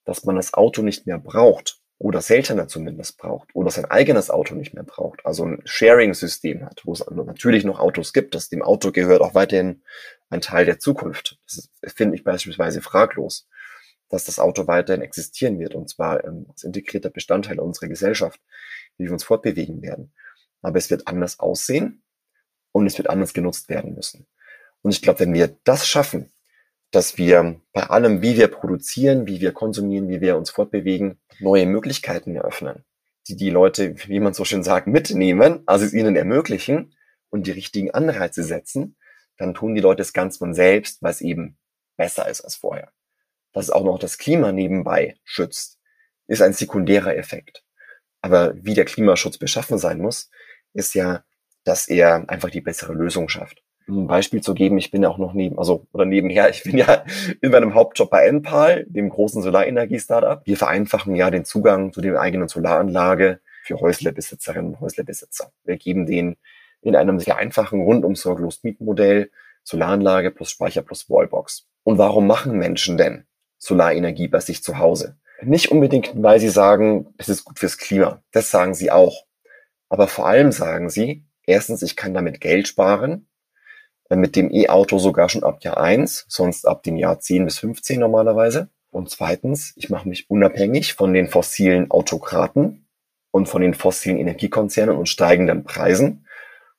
dass 0.05 0.23
man 0.23 0.35
das 0.35 0.53
Auto 0.53 0.81
nicht 0.81 1.05
mehr 1.05 1.17
braucht 1.17 1.79
oder 1.97 2.21
seltener 2.21 2.67
zumindest 2.67 3.17
braucht 3.17 3.53
oder 3.53 3.71
sein 3.71 3.85
eigenes 3.85 4.29
Auto 4.29 4.55
nicht 4.55 4.73
mehr 4.73 4.83
braucht, 4.83 5.25
also 5.25 5.45
ein 5.45 5.61
Sharing-System 5.65 6.65
hat, 6.65 6.81
wo 6.85 6.93
es 6.93 7.05
natürlich 7.05 7.65
noch 7.65 7.79
Autos 7.79 8.13
gibt, 8.13 8.35
das 8.35 8.49
dem 8.49 8.61
Auto 8.61 8.91
gehört 8.91 9.21
auch 9.21 9.33
weiterhin 9.33 9.83
ein 10.29 10.41
Teil 10.41 10.65
der 10.65 10.79
Zukunft. 10.79 11.39
Das 11.45 11.69
finde 11.93 12.15
ich 12.15 12.23
beispielsweise 12.23 12.81
fraglos 12.81 13.47
dass 14.09 14.25
das 14.25 14.39
Auto 14.39 14.67
weiterhin 14.67 15.01
existieren 15.01 15.59
wird 15.59 15.75
und 15.75 15.89
zwar 15.89 16.23
ähm, 16.23 16.45
als 16.49 16.63
integrierter 16.63 17.09
Bestandteil 17.09 17.59
unserer 17.59 17.87
Gesellschaft, 17.87 18.39
wie 18.97 19.05
wir 19.05 19.11
uns 19.11 19.23
fortbewegen 19.23 19.81
werden. 19.81 20.13
Aber 20.61 20.77
es 20.77 20.89
wird 20.89 21.07
anders 21.07 21.39
aussehen 21.39 22.03
und 22.75 22.87
es 22.87 22.97
wird 22.97 23.09
anders 23.09 23.33
genutzt 23.33 23.69
werden 23.69 23.95
müssen. 23.95 24.27
Und 24.81 24.91
ich 24.91 25.01
glaube, 25.01 25.21
wenn 25.21 25.33
wir 25.33 25.57
das 25.63 25.87
schaffen, 25.87 26.31
dass 26.91 27.17
wir 27.17 27.59
bei 27.73 27.83
allem, 27.83 28.21
wie 28.21 28.37
wir 28.37 28.47
produzieren, 28.47 29.27
wie 29.27 29.41
wir 29.41 29.51
konsumieren, 29.51 30.09
wie 30.09 30.21
wir 30.21 30.37
uns 30.37 30.49
fortbewegen, 30.49 31.19
neue 31.39 31.65
Möglichkeiten 31.65 32.35
eröffnen, 32.35 32.83
die 33.27 33.35
die 33.35 33.49
Leute, 33.49 33.95
wie 34.07 34.19
man 34.19 34.33
so 34.33 34.45
schön 34.45 34.63
sagt, 34.63 34.87
mitnehmen, 34.87 35.63
also 35.65 35.85
es 35.85 35.93
ihnen 35.93 36.15
ermöglichen 36.15 36.95
und 37.29 37.47
die 37.47 37.51
richtigen 37.51 37.91
Anreize 37.91 38.43
setzen, 38.43 38.95
dann 39.37 39.53
tun 39.53 39.75
die 39.75 39.81
Leute 39.81 40.01
es 40.01 40.13
ganz 40.13 40.37
von 40.37 40.53
selbst, 40.53 41.01
weil 41.01 41.11
es 41.11 41.21
eben 41.21 41.57
besser 41.97 42.27
ist 42.27 42.41
als 42.41 42.55
vorher 42.55 42.91
dass 43.55 43.65
es 43.65 43.71
auch 43.71 43.85
noch 43.85 43.97
das 43.97 44.17
Klima 44.17 44.51
nebenbei 44.51 45.15
schützt, 45.23 45.79
ist 46.27 46.41
ein 46.41 46.51
sekundärer 46.51 47.15
Effekt. 47.15 47.63
Aber 48.21 48.53
wie 48.57 48.73
der 48.73 48.83
Klimaschutz 48.83 49.37
beschaffen 49.37 49.77
sein 49.77 49.99
muss, 49.99 50.29
ist 50.73 50.93
ja, 50.93 51.23
dass 51.65 51.87
er 51.87 52.29
einfach 52.29 52.49
die 52.49 52.61
bessere 52.61 52.93
Lösung 52.93 53.27
schafft. 53.29 53.61
Um 53.87 54.05
ein 54.05 54.07
Beispiel 54.07 54.41
zu 54.41 54.53
geben, 54.53 54.77
ich 54.77 54.89
bin 54.89 55.03
ja 55.03 55.09
auch 55.09 55.17
noch 55.17 55.33
neben, 55.33 55.59
also 55.59 55.85
oder 55.91 56.05
nebenher, 56.05 56.49
ich 56.51 56.63
bin 56.63 56.77
ja 56.77 57.03
in 57.41 57.51
meinem 57.51 57.73
Hauptjob 57.73 58.09
bei 58.09 58.25
Enpal, 58.25 58.85
dem 58.87 59.09
großen 59.09 59.41
Solarenergie-Startup. 59.41 60.41
Wir 60.45 60.57
vereinfachen 60.57 61.15
ja 61.15 61.29
den 61.29 61.45
Zugang 61.45 61.91
zu 61.91 62.01
der 62.01 62.19
eigenen 62.19 62.47
Solaranlage 62.47 63.39
für 63.63 63.79
Häuslebesitzerinnen 63.79 64.73
und 64.73 64.79
Häuslebesitzer. 64.79 65.51
Wir 65.63 65.77
geben 65.77 66.05
denen 66.05 66.37
in 66.81 66.95
einem 66.95 67.19
sehr 67.19 67.37
einfachen, 67.37 67.81
rundum 67.81 68.15
sorglos 68.15 68.63
Mietmodell 68.63 69.31
Solaranlage 69.63 70.31
plus 70.31 70.51
Speicher 70.51 70.83
plus 70.83 71.09
Wallbox. 71.09 71.67
Und 71.83 71.97
warum 71.97 72.27
machen 72.27 72.57
Menschen 72.57 72.97
denn 72.97 73.25
Solarenergie 73.65 74.27
bei 74.27 74.39
sich 74.39 74.63
zu 74.63 74.77
Hause. 74.77 75.17
Nicht 75.41 75.71
unbedingt, 75.71 76.11
weil 76.15 76.39
sie 76.39 76.49
sagen, 76.49 77.13
es 77.17 77.29
ist 77.29 77.43
gut 77.43 77.59
fürs 77.59 77.77
Klima. 77.77 78.21
Das 78.31 78.51
sagen 78.51 78.73
sie 78.73 78.91
auch. 78.91 79.25
Aber 79.89 80.07
vor 80.07 80.27
allem 80.27 80.51
sagen 80.51 80.89
sie, 80.89 81.25
erstens, 81.47 81.81
ich 81.81 81.95
kann 81.95 82.13
damit 82.13 82.41
Geld 82.41 82.67
sparen. 82.67 83.27
Äh, 84.09 84.15
mit 84.15 84.35
dem 84.35 84.51
E-Auto 84.51 84.99
sogar 84.99 85.29
schon 85.29 85.43
ab 85.43 85.63
Jahr 85.63 85.77
eins, 85.77 86.25
sonst 86.27 86.67
ab 86.67 86.83
dem 86.83 86.97
Jahr 86.97 87.19
10 87.19 87.45
bis 87.45 87.59
15 87.59 87.99
normalerweise. 87.99 88.69
Und 88.91 89.09
zweitens, 89.09 89.73
ich 89.75 89.89
mache 89.89 90.07
mich 90.07 90.29
unabhängig 90.29 90.93
von 90.93 91.13
den 91.13 91.27
fossilen 91.27 91.91
Autokraten 91.91 92.87
und 93.31 93.49
von 93.49 93.61
den 93.61 93.73
fossilen 93.73 94.17
Energiekonzernen 94.17 94.95
und 94.95 95.09
steigenden 95.09 95.63
Preisen. 95.63 96.25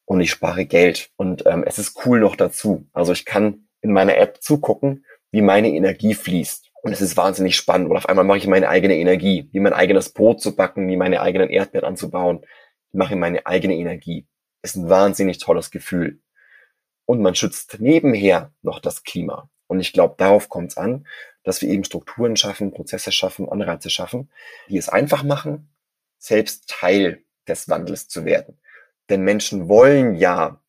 Und 0.06 0.20
ich 0.20 0.30
spare 0.30 0.64
Geld. 0.64 1.10
Und 1.16 1.44
ähm, 1.46 1.64
es 1.66 1.78
ist 1.78 2.06
cool 2.06 2.20
noch 2.20 2.36
dazu. 2.36 2.86
Also 2.92 3.12
ich 3.12 3.24
kann 3.24 3.66
in 3.82 3.92
meiner 3.92 4.16
App 4.16 4.40
zugucken, 4.40 5.04
wie 5.30 5.42
meine 5.42 5.68
Energie 5.70 6.14
fließt. 6.14 6.70
Und 6.82 6.92
es 6.92 7.00
ist 7.00 7.16
wahnsinnig 7.16 7.56
spannend. 7.56 7.90
Und 7.90 7.96
auf 7.96 8.08
einmal 8.08 8.24
mache 8.24 8.38
ich 8.38 8.46
meine 8.46 8.68
eigene 8.68 8.96
Energie, 8.96 9.48
wie 9.52 9.60
mein 9.60 9.72
eigenes 9.72 10.10
Brot 10.10 10.40
zu 10.40 10.54
backen, 10.54 10.88
wie 10.88 10.96
meine 10.96 11.20
eigenen 11.20 11.50
Erdbeeren 11.50 11.88
anzubauen. 11.88 12.46
Ich 12.92 12.94
mache 12.94 13.16
meine 13.16 13.44
eigene 13.44 13.74
Energie. 13.74 14.26
Ist 14.62 14.76
ein 14.76 14.88
wahnsinnig 14.88 15.38
tolles 15.38 15.70
Gefühl. 15.70 16.20
Und 17.04 17.22
man 17.22 17.34
schützt 17.34 17.78
nebenher 17.78 18.52
noch 18.62 18.80
das 18.80 19.04
Klima. 19.04 19.48
Und 19.68 19.80
ich 19.80 19.92
glaube, 19.92 20.14
darauf 20.18 20.48
kommt 20.48 20.72
es 20.72 20.76
an, 20.76 21.06
dass 21.42 21.62
wir 21.62 21.68
eben 21.68 21.84
Strukturen 21.84 22.36
schaffen, 22.36 22.72
Prozesse 22.72 23.12
schaffen, 23.12 23.48
Anreize 23.48 23.90
schaffen, 23.90 24.30
die 24.68 24.76
es 24.76 24.88
einfach 24.88 25.22
machen, 25.22 25.68
selbst 26.18 26.68
Teil 26.68 27.22
des 27.46 27.68
Wandels 27.68 28.08
zu 28.08 28.24
werden. 28.24 28.58
Denn 29.08 29.22
Menschen 29.22 29.68
wollen 29.68 30.16
ja, 30.16 30.60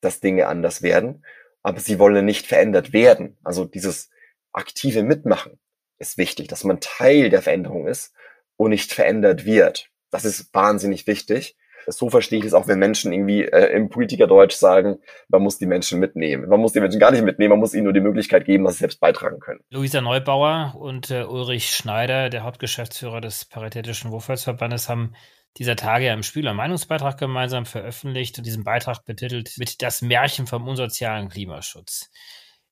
dass 0.00 0.20
Dinge 0.20 0.46
anders 0.46 0.82
werden, 0.82 1.24
aber 1.62 1.80
sie 1.80 1.98
wollen 1.98 2.24
nicht 2.24 2.46
verändert 2.46 2.92
werden. 2.92 3.36
Also 3.42 3.64
dieses 3.64 4.10
aktive 4.52 5.02
Mitmachen 5.02 5.58
ist 5.98 6.18
wichtig, 6.18 6.46
dass 6.48 6.62
man 6.62 6.80
Teil 6.80 7.30
der 7.30 7.42
Veränderung 7.42 7.88
ist 7.88 8.12
und 8.56 8.70
nicht 8.70 8.92
verändert 8.92 9.44
wird. 9.44 9.90
Das 10.10 10.24
ist 10.24 10.54
wahnsinnig 10.54 11.06
wichtig. 11.06 11.56
So 11.86 12.10
verstehe 12.10 12.38
ich 12.38 12.44
es 12.44 12.54
auch, 12.54 12.68
wenn 12.68 12.78
Menschen 12.78 13.12
irgendwie 13.12 13.42
äh, 13.42 13.72
im 13.74 13.88
Politikerdeutsch 13.88 14.54
sagen, 14.54 14.98
man 15.28 15.42
muss 15.42 15.58
die 15.58 15.66
Menschen 15.66 16.00
mitnehmen. 16.00 16.48
Man 16.48 16.60
muss 16.60 16.72
die 16.72 16.80
Menschen 16.80 17.00
gar 17.00 17.10
nicht 17.10 17.24
mitnehmen, 17.24 17.50
man 17.50 17.60
muss 17.60 17.74
ihnen 17.74 17.84
nur 17.84 17.92
die 17.92 18.00
Möglichkeit 18.00 18.44
geben, 18.44 18.64
dass 18.64 18.74
sie 18.74 18.80
selbst 18.80 19.00
beitragen 19.00 19.38
können. 19.40 19.60
Luisa 19.70 20.00
Neubauer 20.00 20.74
und 20.78 21.10
äh, 21.10 21.24
Ulrich 21.24 21.70
Schneider, 21.70 22.30
der 22.30 22.42
Hauptgeschäftsführer 22.42 23.20
des 23.20 23.44
Paritätischen 23.44 24.10
Wohlfahrtsverbandes, 24.10 24.88
haben 24.88 25.14
dieser 25.58 25.76
Tage 25.76 26.08
im 26.10 26.22
Spiel 26.22 26.46
einen 26.46 26.56
Meinungsbeitrag 26.56 27.18
gemeinsam 27.18 27.64
veröffentlicht 27.64 28.36
und 28.38 28.46
diesen 28.46 28.64
Beitrag 28.64 29.04
betitelt 29.04 29.54
mit 29.58 29.80
Das 29.82 30.02
Märchen 30.02 30.46
vom 30.46 30.68
unsozialen 30.68 31.28
Klimaschutz. 31.28 32.10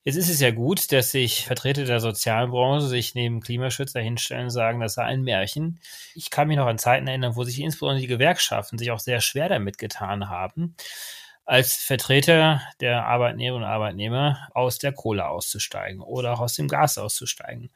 Jetzt 0.07 0.17
ist 0.17 0.29
es 0.29 0.39
ja 0.39 0.51
gut, 0.51 0.91
dass 0.91 1.09
sich 1.09 1.45
Vertreter 1.45 1.83
der 1.83 1.99
Sozialbranche 1.99 2.85
sich 2.85 3.15
neben 3.15 3.41
Klimaschützer 3.41 3.99
hinstellen 3.99 4.45
und 4.45 4.49
sagen, 4.51 4.79
das 4.79 4.93
sei 4.93 5.03
ein 5.03 5.23
Märchen. 5.23 5.79
Ich 6.13 6.29
kann 6.29 6.47
mich 6.47 6.57
noch 6.57 6.67
an 6.67 6.77
Zeiten 6.77 7.07
erinnern, 7.07 7.35
wo 7.35 7.43
sich 7.43 7.59
insbesondere 7.59 8.01
die 8.01 8.07
Gewerkschaften 8.07 8.77
sich 8.77 8.91
auch 8.91 8.99
sehr 8.99 9.19
schwer 9.19 9.49
damit 9.49 9.79
getan 9.79 10.29
haben, 10.29 10.75
als 11.43 11.77
Vertreter 11.77 12.61
der 12.81 13.07
Arbeitnehmerinnen 13.07 13.67
und 13.67 13.73
Arbeitnehmer 13.73 14.47
aus 14.53 14.77
der 14.77 14.93
Kohle 14.93 15.27
auszusteigen 15.27 16.01
oder 16.01 16.33
auch 16.33 16.39
aus 16.41 16.53
dem 16.53 16.67
Gas 16.67 16.99
auszusteigen. 16.99 17.71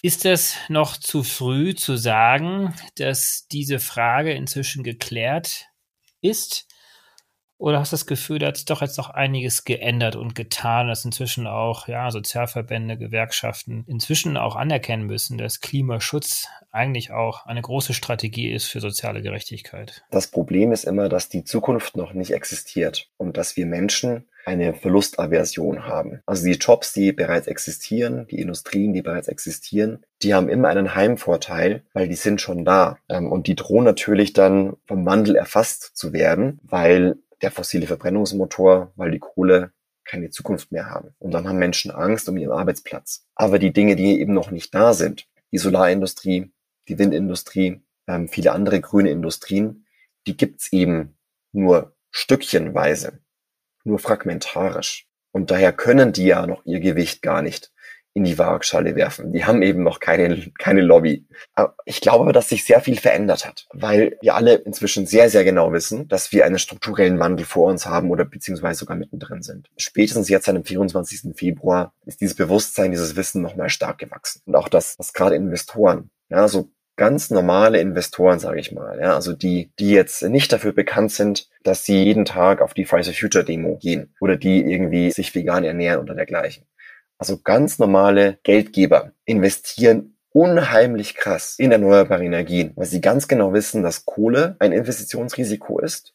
Ist 0.00 0.24
es 0.24 0.56
noch 0.70 0.96
zu 0.96 1.22
früh 1.22 1.74
zu 1.74 1.96
sagen, 1.96 2.74
dass 2.96 3.46
diese 3.52 3.78
Frage 3.78 4.32
inzwischen 4.32 4.84
geklärt 4.84 5.66
ist? 6.22 6.66
Oder 7.58 7.78
hast 7.80 7.92
du 7.92 7.94
das 7.94 8.06
Gefühl, 8.06 8.38
da 8.38 8.48
hat 8.48 8.56
sich 8.56 8.64
doch 8.64 8.82
jetzt 8.82 8.98
noch 8.98 9.10
einiges 9.10 9.64
geändert 9.64 10.16
und 10.16 10.34
getan, 10.34 10.88
dass 10.88 11.04
inzwischen 11.04 11.46
auch 11.46 11.88
ja, 11.88 12.10
Sozialverbände, 12.10 12.98
Gewerkschaften 12.98 13.84
inzwischen 13.86 14.36
auch 14.36 14.56
anerkennen 14.56 15.06
müssen, 15.06 15.38
dass 15.38 15.60
Klimaschutz 15.60 16.48
eigentlich 16.72 17.12
auch 17.12 17.46
eine 17.46 17.62
große 17.62 17.94
Strategie 17.94 18.50
ist 18.50 18.66
für 18.66 18.80
soziale 18.80 19.22
Gerechtigkeit? 19.22 20.04
Das 20.10 20.26
Problem 20.26 20.72
ist 20.72 20.84
immer, 20.84 21.08
dass 21.08 21.28
die 21.28 21.44
Zukunft 21.44 21.96
noch 21.96 22.12
nicht 22.12 22.32
existiert 22.32 23.08
und 23.16 23.36
dass 23.36 23.56
wir 23.56 23.66
Menschen 23.66 24.26
eine 24.46 24.74
Verlustaversion 24.74 25.86
haben. 25.86 26.20
Also 26.26 26.44
die 26.44 26.52
Jobs, 26.52 26.92
die 26.92 27.12
bereits 27.12 27.46
existieren, 27.46 28.26
die 28.30 28.40
Industrien, 28.40 28.92
die 28.92 29.02
bereits 29.02 29.28
existieren, 29.28 30.04
die 30.22 30.34
haben 30.34 30.48
immer 30.48 30.68
einen 30.68 30.94
Heimvorteil, 30.94 31.82
weil 31.92 32.08
die 32.08 32.14
sind 32.14 32.40
schon 32.40 32.64
da. 32.64 32.98
Ähm, 33.08 33.30
und 33.30 33.46
die 33.46 33.56
drohen 33.56 33.84
natürlich 33.84 34.32
dann 34.32 34.76
vom 34.86 35.06
Wandel 35.06 35.36
erfasst 35.36 35.96
zu 35.96 36.12
werden, 36.12 36.60
weil 36.62 37.16
der 37.44 37.50
fossile 37.50 37.86
Verbrennungsmotor, 37.86 38.92
weil 38.96 39.10
die 39.10 39.18
Kohle 39.18 39.72
keine 40.04 40.30
Zukunft 40.30 40.72
mehr 40.72 40.88
haben. 40.88 41.14
Und 41.18 41.32
dann 41.32 41.46
haben 41.46 41.58
Menschen 41.58 41.90
Angst 41.90 42.26
um 42.26 42.38
ihren 42.38 42.52
Arbeitsplatz. 42.52 43.26
Aber 43.34 43.58
die 43.58 43.72
Dinge, 43.72 43.96
die 43.96 44.18
eben 44.18 44.32
noch 44.32 44.50
nicht 44.50 44.74
da 44.74 44.94
sind, 44.94 45.28
die 45.52 45.58
Solarindustrie, 45.58 46.50
die 46.88 46.98
Windindustrie, 46.98 47.82
ähm, 48.06 48.28
viele 48.28 48.52
andere 48.52 48.80
grüne 48.80 49.10
Industrien, 49.10 49.86
die 50.26 50.38
gibt's 50.38 50.72
eben 50.72 51.18
nur 51.52 51.94
stückchenweise, 52.10 53.20
nur 53.84 53.98
fragmentarisch. 53.98 55.06
Und 55.30 55.50
daher 55.50 55.74
können 55.74 56.12
die 56.12 56.24
ja 56.24 56.46
noch 56.46 56.64
ihr 56.64 56.80
Gewicht 56.80 57.20
gar 57.20 57.42
nicht 57.42 57.73
in 58.14 58.22
die 58.22 58.38
Waagschale 58.38 58.94
werfen. 58.94 59.32
Die 59.32 59.44
haben 59.44 59.60
eben 59.62 59.82
noch 59.82 59.98
keine, 59.98 60.50
keine 60.58 60.82
Lobby. 60.82 61.26
Aber 61.54 61.74
ich 61.84 62.00
glaube, 62.00 62.32
dass 62.32 62.48
sich 62.48 62.64
sehr 62.64 62.80
viel 62.80 62.96
verändert 62.96 63.44
hat, 63.44 63.66
weil 63.72 64.16
wir 64.22 64.36
alle 64.36 64.54
inzwischen 64.54 65.06
sehr, 65.06 65.28
sehr 65.28 65.44
genau 65.44 65.72
wissen, 65.72 66.06
dass 66.06 66.30
wir 66.32 66.46
einen 66.46 66.60
strukturellen 66.60 67.18
Wandel 67.18 67.44
vor 67.44 67.70
uns 67.70 67.86
haben 67.86 68.10
oder 68.10 68.24
beziehungsweise 68.24 68.78
sogar 68.78 68.96
mittendrin 68.96 69.42
sind. 69.42 69.68
Spätestens 69.76 70.28
jetzt 70.28 70.48
an 70.48 70.54
dem 70.54 70.64
24. 70.64 71.36
Februar 71.36 71.92
ist 72.06 72.20
dieses 72.20 72.36
Bewusstsein, 72.36 72.92
dieses 72.92 73.16
Wissen 73.16 73.42
nochmal 73.42 73.68
stark 73.68 73.98
gewachsen. 73.98 74.42
Und 74.46 74.54
auch 74.54 74.68
das, 74.68 74.96
was 74.98 75.12
gerade 75.12 75.34
Investoren, 75.34 76.10
ja, 76.28 76.46
so 76.46 76.70
ganz 76.96 77.30
normale 77.30 77.80
Investoren, 77.80 78.38
sage 78.38 78.60
ich 78.60 78.70
mal, 78.70 79.00
ja, 79.00 79.14
also 79.14 79.32
die, 79.32 79.72
die 79.78 79.90
jetzt 79.90 80.22
nicht 80.22 80.52
dafür 80.52 80.72
bekannt 80.72 81.10
sind, 81.10 81.48
dass 81.64 81.84
sie 81.84 82.04
jeden 82.04 82.24
Tag 82.24 82.60
auf 82.60 82.74
die 82.74 82.84
Fridays 82.84 83.08
for 83.08 83.14
Future 83.14 83.44
Demo 83.44 83.76
gehen 83.76 84.14
oder 84.20 84.36
die 84.36 84.60
irgendwie 84.60 85.10
sich 85.10 85.34
vegan 85.34 85.64
ernähren 85.64 86.00
oder 86.00 86.14
dergleichen. 86.14 86.64
Also 87.18 87.38
ganz 87.38 87.78
normale 87.78 88.38
Geldgeber 88.42 89.12
investieren 89.24 90.16
unheimlich 90.30 91.14
krass 91.14 91.54
in 91.58 91.70
erneuerbare 91.70 92.24
Energien, 92.24 92.72
weil 92.74 92.86
sie 92.86 93.00
ganz 93.00 93.28
genau 93.28 93.52
wissen, 93.52 93.82
dass 93.82 94.04
Kohle 94.04 94.56
ein 94.58 94.72
Investitionsrisiko 94.72 95.78
ist, 95.78 96.14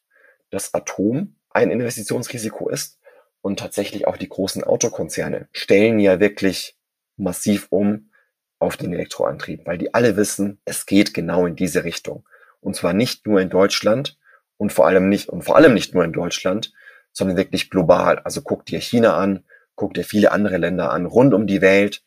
dass 0.50 0.74
Atom 0.74 1.36
ein 1.52 1.72
Investitionsrisiko 1.72 2.70
ist 2.70 3.00
und 3.42 3.60
tatsächlich 3.60 4.08
auch 4.08 4.18
die 4.18 4.28
großen 4.28 4.64
Autokonzerne 4.64 5.48
stellen 5.54 6.00
ja 6.00 6.20
wirklich 6.20 6.78
massiv 7.16 7.68
um 7.70 8.12
auf 8.60 8.76
den 8.76 8.92
Elektroantrieb, 8.94 9.66
weil 9.66 9.78
die 9.78 9.94
alle 9.94 10.18
wissen, 10.18 10.60
es 10.66 10.86
geht 10.86 11.14
genau 11.14 11.46
in 11.46 11.56
diese 11.56 11.86
Richtung. 11.86 12.28
Und 12.60 12.76
zwar 12.76 12.94
nicht 12.94 13.26
nur 13.26 13.40
in 13.40 13.50
Deutschland 13.50 14.18
und 14.58 14.74
vor 14.74 14.86
allem 14.86 15.08
nicht, 15.08 15.30
und 15.30 15.44
vor 15.44 15.56
allem 15.56 15.74
nicht 15.74 15.94
nur 15.94 16.04
in 16.04 16.12
Deutschland, 16.12 16.74
sondern 17.14 17.38
wirklich 17.38 17.70
global. 17.70 18.20
Also 18.20 18.42
guck 18.42 18.66
dir 18.66 18.80
China 18.80 19.18
an, 19.18 19.46
guck 19.80 19.94
dir 19.94 20.04
viele 20.04 20.34
andere 20.34 20.58
Länder 20.58 20.92
an, 20.92 21.06
rund 21.06 21.34
um 21.34 21.48
die 21.48 21.62
Welt. 21.62 22.04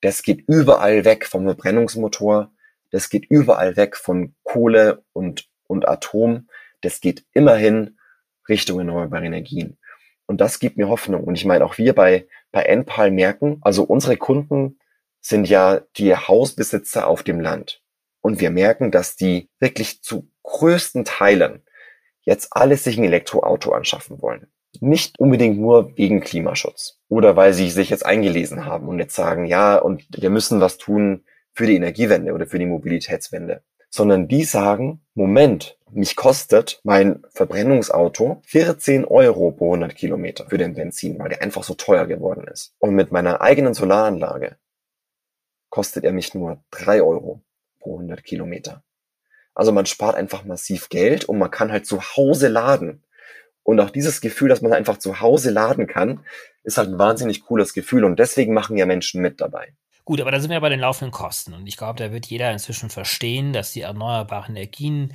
Das 0.00 0.22
geht 0.22 0.42
überall 0.48 1.04
weg 1.04 1.26
vom 1.26 1.44
Verbrennungsmotor. 1.44 2.50
Das 2.90 3.10
geht 3.10 3.26
überall 3.28 3.76
weg 3.76 3.96
von 3.96 4.34
Kohle 4.42 5.04
und, 5.12 5.46
und 5.66 5.86
Atom. 5.86 6.48
Das 6.80 7.02
geht 7.02 7.26
immerhin 7.34 7.98
Richtung 8.48 8.78
erneuerbare 8.78 9.26
Energien. 9.26 9.78
Und 10.24 10.40
das 10.40 10.60
gibt 10.60 10.78
mir 10.78 10.88
Hoffnung. 10.88 11.24
Und 11.24 11.34
ich 11.34 11.44
meine, 11.44 11.62
auch 11.66 11.76
wir 11.76 11.94
bei, 11.94 12.26
bei 12.52 12.62
Enpal 12.62 13.10
merken, 13.10 13.58
also 13.60 13.84
unsere 13.84 14.16
Kunden 14.16 14.78
sind 15.20 15.46
ja 15.46 15.82
die 15.98 16.16
Hausbesitzer 16.16 17.06
auf 17.06 17.22
dem 17.22 17.38
Land. 17.38 17.82
Und 18.22 18.40
wir 18.40 18.50
merken, 18.50 18.90
dass 18.90 19.16
die 19.16 19.50
wirklich 19.58 20.02
zu 20.02 20.30
größten 20.42 21.04
Teilen 21.04 21.62
jetzt 22.22 22.48
alles 22.52 22.84
sich 22.84 22.96
ein 22.96 23.04
Elektroauto 23.04 23.72
anschaffen 23.72 24.22
wollen. 24.22 24.50
Nicht 24.78 25.18
unbedingt 25.18 25.58
nur 25.58 25.96
wegen 25.96 26.20
Klimaschutz 26.20 27.00
oder 27.08 27.36
weil 27.36 27.52
sie 27.52 27.70
sich 27.70 27.90
jetzt 27.90 28.06
eingelesen 28.06 28.64
haben 28.64 28.88
und 28.88 28.98
jetzt 28.98 29.16
sagen, 29.16 29.46
ja, 29.46 29.76
und 29.76 30.06
wir 30.10 30.30
müssen 30.30 30.60
was 30.60 30.78
tun 30.78 31.24
für 31.52 31.66
die 31.66 31.74
Energiewende 31.74 32.32
oder 32.32 32.46
für 32.46 32.58
die 32.58 32.66
Mobilitätswende, 32.66 33.62
sondern 33.88 34.28
die 34.28 34.44
sagen, 34.44 35.00
Moment, 35.14 35.76
mich 35.90 36.14
kostet 36.14 36.80
mein 36.84 37.24
Verbrennungsauto 37.30 38.40
14 38.46 39.04
Euro 39.04 39.50
pro 39.50 39.74
100 39.74 39.96
Kilometer 39.96 40.46
für 40.48 40.58
den 40.58 40.74
Benzin, 40.74 41.18
weil 41.18 41.30
der 41.30 41.42
einfach 41.42 41.64
so 41.64 41.74
teuer 41.74 42.06
geworden 42.06 42.46
ist. 42.46 42.74
Und 42.78 42.94
mit 42.94 43.10
meiner 43.10 43.40
eigenen 43.40 43.74
Solaranlage 43.74 44.56
kostet 45.68 46.04
er 46.04 46.12
mich 46.12 46.32
nur 46.34 46.62
drei 46.70 47.02
Euro 47.02 47.42
pro 47.80 47.94
100 47.94 48.22
Kilometer. 48.22 48.84
Also 49.54 49.72
man 49.72 49.86
spart 49.86 50.14
einfach 50.14 50.44
massiv 50.44 50.88
Geld 50.88 51.24
und 51.24 51.38
man 51.38 51.50
kann 51.50 51.72
halt 51.72 51.86
zu 51.86 52.00
Hause 52.00 52.48
laden. 52.48 53.02
Und 53.62 53.80
auch 53.80 53.90
dieses 53.90 54.20
Gefühl, 54.20 54.48
dass 54.48 54.62
man 54.62 54.72
einfach 54.72 54.98
zu 54.98 55.20
Hause 55.20 55.50
laden 55.50 55.86
kann, 55.86 56.24
ist 56.64 56.78
halt 56.78 56.88
ein 56.88 56.98
wahnsinnig 56.98 57.42
cooles 57.42 57.72
Gefühl 57.72 58.04
und 58.04 58.18
deswegen 58.18 58.54
machen 58.54 58.76
ja 58.76 58.86
Menschen 58.86 59.22
mit 59.22 59.40
dabei. 59.40 59.74
Gut, 60.04 60.20
aber 60.20 60.30
da 60.30 60.40
sind 60.40 60.50
wir 60.50 60.60
bei 60.60 60.68
den 60.68 60.80
laufenden 60.80 61.12
Kosten. 61.12 61.54
Und 61.54 61.66
ich 61.66 61.76
glaube, 61.76 61.98
da 61.98 62.10
wird 62.12 62.26
jeder 62.26 62.50
inzwischen 62.50 62.90
verstehen, 62.90 63.52
dass 63.52 63.72
die 63.72 63.82
erneuerbaren 63.82 64.56
Energien 64.56 65.12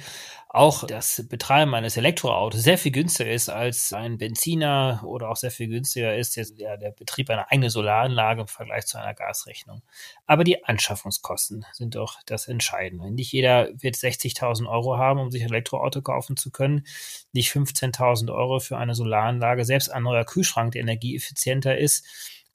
auch 0.56 0.86
das 0.86 1.26
Betreiben 1.28 1.76
eines 1.76 1.98
Elektroautos 1.98 2.64
sehr 2.64 2.78
viel 2.78 2.94
günstiger 2.94 3.30
ist 3.30 3.50
als 3.50 3.92
ein 3.92 4.18
Benziner 4.18 5.02
oder 5.06 5.30
auch 5.30 5.36
sehr 5.36 5.52
viel 5.52 5.68
günstiger 5.68 6.16
ist 6.16 6.38
der, 6.38 6.78
der 6.78 6.92
Betrieb 6.92 7.30
einer 7.30 7.52
eigenen 7.52 7.70
Solaranlage 7.70 8.42
im 8.42 8.48
Vergleich 8.48 8.86
zu 8.86 8.98
einer 8.98 9.14
Gasrechnung. 9.14 9.82
Aber 10.26 10.46
die 10.46 10.64
Anschaffungskosten 10.64 11.66
sind 11.74 11.96
doch 11.96 12.22
das 12.26 12.48
Entscheidende. 12.48 13.12
Nicht 13.12 13.34
jeder 13.34 13.68
wird 13.74 13.96
60.000 13.96 14.70
Euro 14.70 14.98
haben, 14.98 15.20
um 15.20 15.30
sich 15.30 15.44
ein 15.44 15.50
Elektroauto 15.50 16.02
kaufen 16.02 16.38
zu 16.38 16.52
können. 16.52 16.86
Nicht 17.34 17.52
15.000 17.52 18.34
Euro 18.34 18.62
für 18.62 18.78
eine 18.78 18.96
Solaranlage. 18.96 19.66
Selbst 19.66 19.90
ein 19.90 20.04
neuer 20.04 20.24
Kühlschrank, 20.24 20.72
der 20.72 20.82
energieeffizienter 20.82 21.78
ist, 21.78 22.06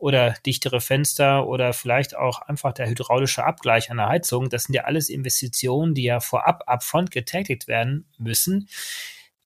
oder 0.01 0.35
dichtere 0.47 0.81
Fenster 0.81 1.47
oder 1.47 1.73
vielleicht 1.73 2.17
auch 2.17 2.41
einfach 2.43 2.73
der 2.73 2.89
hydraulische 2.89 3.45
Abgleich 3.45 3.91
an 3.91 3.99
der 3.99 4.09
Heizung. 4.09 4.49
Das 4.49 4.65
sind 4.65 4.75
ja 4.75 4.85
alles 4.85 5.09
Investitionen, 5.09 5.95
die 5.95 6.05
ja 6.05 6.21
vorab 6.21 6.65
upfront 6.67 7.11
getätigt 7.11 7.69
werden 7.69 8.09
müssen. 8.19 8.69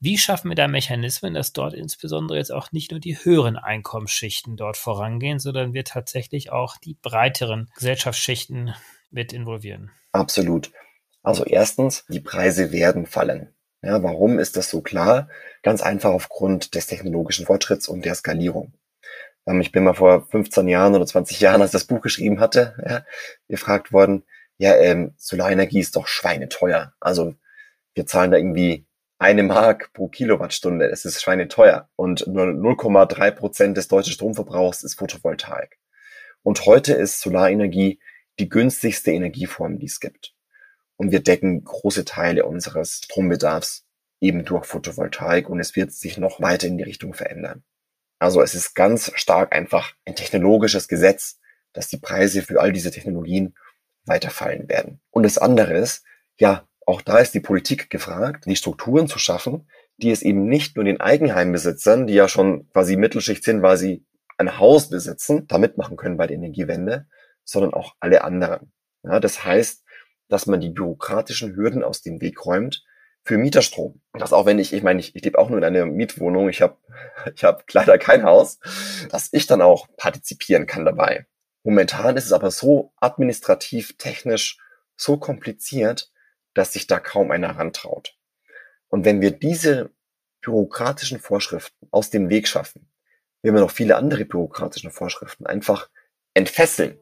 Wie 0.01 0.19
schaffen 0.19 0.51
wir 0.51 0.55
da 0.55 0.69
Mechanismen, 0.69 1.35
dass 1.35 1.53
dort 1.53 1.75
insbesondere 1.75 2.38
jetzt 2.38 2.53
auch 2.53 2.73
nicht 2.73 2.90
nur 2.90 3.01
die 3.01 3.17
höheren 3.25 3.57
Einkommensschichten 3.57 4.57
dort 4.57 4.77
vorangehen, 4.77 5.38
sondern 5.38 5.73
wir 5.73 5.85
tatsächlich 5.85 6.53
auch 6.53 6.77
die 6.77 6.95
breiteren 6.95 7.71
Gesellschaftsschichten 7.75 8.75
mit 9.11 9.33
involvieren? 9.33 9.90
Absolut. 10.12 10.71
Also 11.23 11.45
erstens, 11.45 12.05
die 12.09 12.21
Preise 12.21 12.71
werden 12.71 13.07
fallen. 13.07 13.55
Ja, 13.83 14.03
warum 14.03 14.38
ist 14.38 14.57
das 14.57 14.71
so 14.71 14.83
klar? 14.83 15.29
Ganz 15.62 15.83
einfach 15.83 16.11
aufgrund 16.11 16.75
des 16.75 16.87
technologischen 16.87 17.47
Fortschritts 17.47 17.88
und 17.88 18.05
der 18.05 18.14
Skalierung. 18.14 18.75
Ähm, 19.46 19.61
ich 19.61 19.72
bin 19.72 19.85
mal 19.85 19.94
vor 19.94 20.26
15 20.28 20.68
Jahren 20.68 20.94
oder 20.94 21.07
20 21.07 21.40
Jahren, 21.40 21.61
als 21.62 21.70
ich 21.70 21.80
das 21.80 21.87
Buch 21.87 22.00
geschrieben 22.00 22.40
hatte, 22.40 22.74
ja, 22.87 23.04
gefragt 23.48 23.92
worden, 23.92 24.24
ja, 24.57 24.76
ähm, 24.76 25.14
Solarenergie 25.16 25.80
ist 25.80 25.96
doch 25.96 26.07
schweineteuer. 26.07 26.94
Also 27.00 27.35
wir 27.94 28.07
zahlen 28.07 28.30
da 28.30 28.37
irgendwie 28.37 28.87
eine 29.18 29.42
Mark 29.42 29.92
pro 29.92 30.09
Kilowattstunde. 30.09 30.88
Das 30.88 31.04
ist 31.04 31.22
schweineteuer. 31.22 31.88
Und 31.96 32.26
nur 32.26 32.44
0,3 32.46 33.30
Prozent 33.33 33.76
des 33.76 33.88
deutschen 33.88 34.12
Stromverbrauchs 34.12 34.83
ist 34.85 34.96
Photovoltaik. 34.96 35.78
Und 36.42 36.66
heute 36.66 36.92
ist 36.94 37.20
Solarenergie 37.20 38.00
die 38.38 38.48
günstigste 38.48 39.12
Energieform, 39.12 39.78
die 39.78 39.87
es 39.87 40.00
gibt. 40.00 40.35
Und 40.96 41.11
wir 41.11 41.20
decken 41.20 41.64
große 41.64 42.04
Teile 42.04 42.44
unseres 42.44 43.00
Strombedarfs 43.04 43.87
eben 44.20 44.44
durch 44.44 44.64
Photovoltaik 44.64 45.48
und 45.48 45.61
es 45.61 45.74
wird 45.76 45.92
sich 45.92 46.18
noch 46.18 46.40
weiter 46.40 46.66
in 46.66 46.78
die 46.78 46.85
Richtung 46.85 47.14
verändern. 47.14 47.64
Also 48.24 48.40
es 48.40 48.54
ist 48.54 48.74
ganz 48.74 49.12
stark 49.16 49.54
einfach 49.54 49.92
ein 50.06 50.16
technologisches 50.16 50.88
Gesetz, 50.88 51.40
dass 51.74 51.88
die 51.88 51.98
Preise 51.98 52.40
für 52.40 52.58
all 52.58 52.72
diese 52.72 52.90
Technologien 52.90 53.54
weiterfallen 54.06 54.66
werden. 54.66 55.02
Und 55.10 55.24
das 55.24 55.37
andere 55.37 55.74
ist, 55.74 56.06
ja, 56.40 56.66
auch 56.87 57.02
da 57.02 57.18
ist 57.18 57.34
die 57.34 57.40
Politik 57.40 57.90
gefragt, 57.90 58.46
die 58.46 58.56
Strukturen 58.56 59.08
zu 59.08 59.18
schaffen, 59.18 59.68
die 59.98 60.10
es 60.10 60.22
eben 60.22 60.46
nicht 60.46 60.74
nur 60.74 60.87
den 60.87 61.02
Eigenheimbesitzern, 61.02 62.06
die 62.06 62.14
ja 62.14 62.26
schon 62.26 62.66
quasi 62.70 62.96
Mittelschicht 62.96 63.44
sind, 63.44 63.60
weil 63.60 63.76
sie 63.76 64.06
ein 64.38 64.58
Haus 64.58 64.88
besitzen, 64.88 65.46
da 65.46 65.58
mitmachen 65.58 65.98
können 65.98 66.16
bei 66.16 66.26
der 66.26 66.37
Energiewende, 66.38 67.06
sondern 67.44 67.74
auch 67.74 67.94
alle 68.00 68.24
anderen. 68.24 68.72
Ja, 69.02 69.20
das 69.20 69.44
heißt, 69.44 69.84
dass 70.28 70.46
man 70.46 70.62
die 70.62 70.70
bürokratischen 70.70 71.56
Hürden 71.56 71.84
aus 71.84 72.00
dem 72.00 72.22
Weg 72.22 72.46
räumt, 72.46 72.87
für 73.24 73.38
Mieterstrom. 73.38 74.00
Das 74.12 74.32
auch 74.32 74.46
wenn 74.46 74.58
ich, 74.58 74.72
ich 74.72 74.82
meine, 74.82 75.00
ich, 75.00 75.16
ich 75.16 75.24
lebe 75.24 75.38
auch 75.38 75.48
nur 75.48 75.58
in 75.58 75.64
einer 75.64 75.87
Mietwohnung, 75.87 76.48
ich 76.48 76.62
habe 76.62 76.76
ich 77.34 77.44
hab 77.44 77.70
leider 77.72 77.98
kein 77.98 78.22
Haus, 78.22 78.58
dass 79.10 79.30
ich 79.32 79.46
dann 79.46 79.62
auch 79.62 79.88
partizipieren 79.96 80.66
kann 80.66 80.84
dabei. 80.84 81.26
Momentan 81.62 82.16
ist 82.16 82.26
es 82.26 82.32
aber 82.32 82.50
so 82.50 82.92
administrativ, 83.00 83.96
technisch 83.96 84.58
so 84.96 85.16
kompliziert, 85.16 86.12
dass 86.52 86.74
sich 86.74 86.87
da 86.87 87.00
kaum 87.00 87.30
einer 87.30 87.56
rantraut. 87.56 88.16
Und 88.88 89.04
wenn 89.04 89.20
wir 89.22 89.30
diese 89.30 89.90
bürokratischen 90.42 91.18
Vorschriften 91.18 91.88
aus 91.90 92.10
dem 92.10 92.28
Weg 92.28 92.46
schaffen, 92.46 92.90
wenn 93.42 93.54
wir 93.54 93.62
noch 93.62 93.70
viele 93.70 93.96
andere 93.96 94.26
bürokratische 94.26 94.90
Vorschriften 94.90 95.46
einfach 95.46 95.88
entfesseln, 96.34 96.98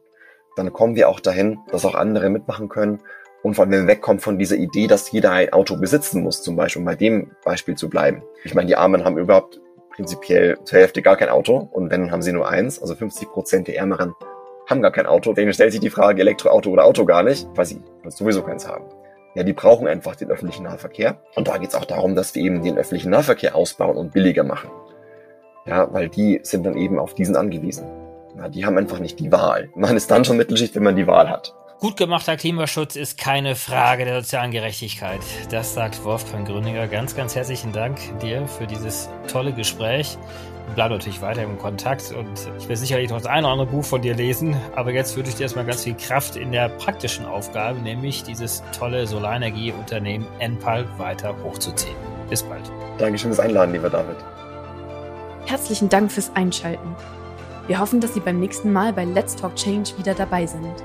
dann 0.56 0.72
kommen 0.72 0.94
wir 0.94 1.08
auch 1.08 1.20
dahin, 1.20 1.58
dass 1.70 1.84
auch 1.84 1.94
andere 1.94 2.30
mitmachen 2.30 2.68
können 2.68 3.02
und 3.42 3.54
vor 3.54 3.66
allem, 3.66 3.86
wegkommen 3.86 4.20
von 4.20 4.38
dieser 4.38 4.56
Idee, 4.56 4.86
dass 4.86 5.10
jeder 5.10 5.32
ein 5.32 5.52
Auto 5.52 5.76
besitzen 5.76 6.22
muss, 6.22 6.42
zum 6.42 6.56
Beispiel, 6.56 6.80
um 6.80 6.86
bei 6.86 6.94
dem 6.94 7.32
Beispiel 7.44 7.74
zu 7.74 7.88
bleiben. 7.88 8.22
Ich 8.44 8.54
meine, 8.54 8.68
die 8.68 8.76
Armen 8.76 9.04
haben 9.04 9.18
überhaupt 9.18 9.60
prinzipiell 9.90 10.58
zur 10.64 10.78
Hälfte 10.78 11.02
gar 11.02 11.16
kein 11.16 11.28
Auto 11.28 11.68
und 11.72 11.90
wenn, 11.90 12.10
haben 12.10 12.22
sie 12.22 12.32
nur 12.32 12.48
eins. 12.48 12.80
Also 12.80 12.94
50 12.94 13.28
Prozent 13.30 13.68
der 13.68 13.76
Ärmeren 13.76 14.14
haben 14.68 14.80
gar 14.80 14.92
kein 14.92 15.06
Auto. 15.06 15.32
Denen 15.32 15.52
stellt 15.52 15.72
sich 15.72 15.80
die 15.80 15.90
Frage, 15.90 16.22
Elektroauto 16.22 16.70
oder 16.70 16.84
Auto 16.84 17.04
gar 17.04 17.22
nicht, 17.22 17.46
weil 17.54 17.66
sie 17.66 17.82
sowieso 18.08 18.42
keins 18.42 18.66
haben. 18.66 18.84
Ja, 19.34 19.42
die 19.42 19.52
brauchen 19.52 19.86
einfach 19.88 20.14
den 20.16 20.30
öffentlichen 20.30 20.64
Nahverkehr. 20.64 21.18
Und 21.34 21.48
da 21.48 21.58
geht 21.58 21.70
es 21.70 21.74
auch 21.74 21.84
darum, 21.84 22.14
dass 22.14 22.34
wir 22.34 22.42
eben 22.42 22.62
den 22.62 22.76
öffentlichen 22.76 23.10
Nahverkehr 23.10 23.56
ausbauen 23.56 23.96
und 23.96 24.12
billiger 24.12 24.44
machen. 24.44 24.70
Ja, 25.66 25.92
weil 25.92 26.08
die 26.08 26.40
sind 26.42 26.66
dann 26.66 26.76
eben 26.76 26.98
auf 26.98 27.14
diesen 27.14 27.36
angewiesen. 27.36 27.86
Ja, 28.36 28.48
die 28.48 28.66
haben 28.66 28.76
einfach 28.78 28.98
nicht 28.98 29.20
die 29.20 29.32
Wahl. 29.32 29.70
Man 29.74 29.96
ist 29.96 30.10
dann 30.10 30.24
schon 30.24 30.36
Mittelschicht, 30.36 30.74
wenn 30.74 30.82
man 30.82 30.96
die 30.96 31.06
Wahl 31.06 31.30
hat. 31.30 31.54
Gut 31.82 31.96
gemachter 31.96 32.36
Klimaschutz 32.36 32.94
ist 32.94 33.18
keine 33.18 33.56
Frage 33.56 34.04
der 34.04 34.22
sozialen 34.22 34.52
Gerechtigkeit. 34.52 35.18
Das 35.50 35.74
sagt 35.74 36.04
Wolfgang 36.04 36.46
Grüninger. 36.46 36.86
Ganz, 36.86 37.16
ganz 37.16 37.34
herzlichen 37.34 37.72
Dank 37.72 37.98
dir 38.20 38.46
für 38.46 38.68
dieses 38.68 39.08
tolle 39.26 39.52
Gespräch. 39.52 40.16
Wir 40.68 40.74
bleiben 40.76 40.94
natürlich 40.94 41.20
weiter 41.22 41.42
im 41.42 41.58
Kontakt 41.58 42.12
und 42.12 42.48
ich 42.56 42.68
werde 42.68 42.76
sicherlich 42.76 43.10
noch 43.10 43.16
das 43.16 43.26
eine 43.26 43.48
oder 43.48 43.54
andere 43.54 43.66
Buch 43.66 43.84
von 43.84 44.00
dir 44.00 44.14
lesen. 44.14 44.54
Aber 44.76 44.92
jetzt 44.92 45.16
wünsche 45.16 45.30
ich 45.30 45.34
dir 45.34 45.42
erstmal 45.42 45.64
ganz 45.64 45.82
viel 45.82 45.96
Kraft 45.96 46.36
in 46.36 46.52
der 46.52 46.68
praktischen 46.68 47.26
Aufgabe, 47.26 47.80
nämlich 47.80 48.22
dieses 48.22 48.62
tolle 48.78 49.04
Solarenergieunternehmen 49.04 50.28
Enpal 50.38 50.86
weiter 50.98 51.34
hochzuziehen. 51.42 51.96
Bis 52.30 52.44
bald. 52.44 52.62
Dankeschön 52.98 53.32
fürs 53.32 53.40
Einladen, 53.40 53.72
lieber 53.72 53.90
David. 53.90 54.18
Herzlichen 55.46 55.88
Dank 55.88 56.12
fürs 56.12 56.30
Einschalten. 56.36 56.94
Wir 57.66 57.80
hoffen, 57.80 58.00
dass 58.00 58.14
Sie 58.14 58.20
beim 58.20 58.38
nächsten 58.38 58.72
Mal 58.72 58.92
bei 58.92 59.04
Let's 59.04 59.34
Talk 59.34 59.56
Change 59.56 59.98
wieder 59.98 60.14
dabei 60.14 60.46
sind. 60.46 60.84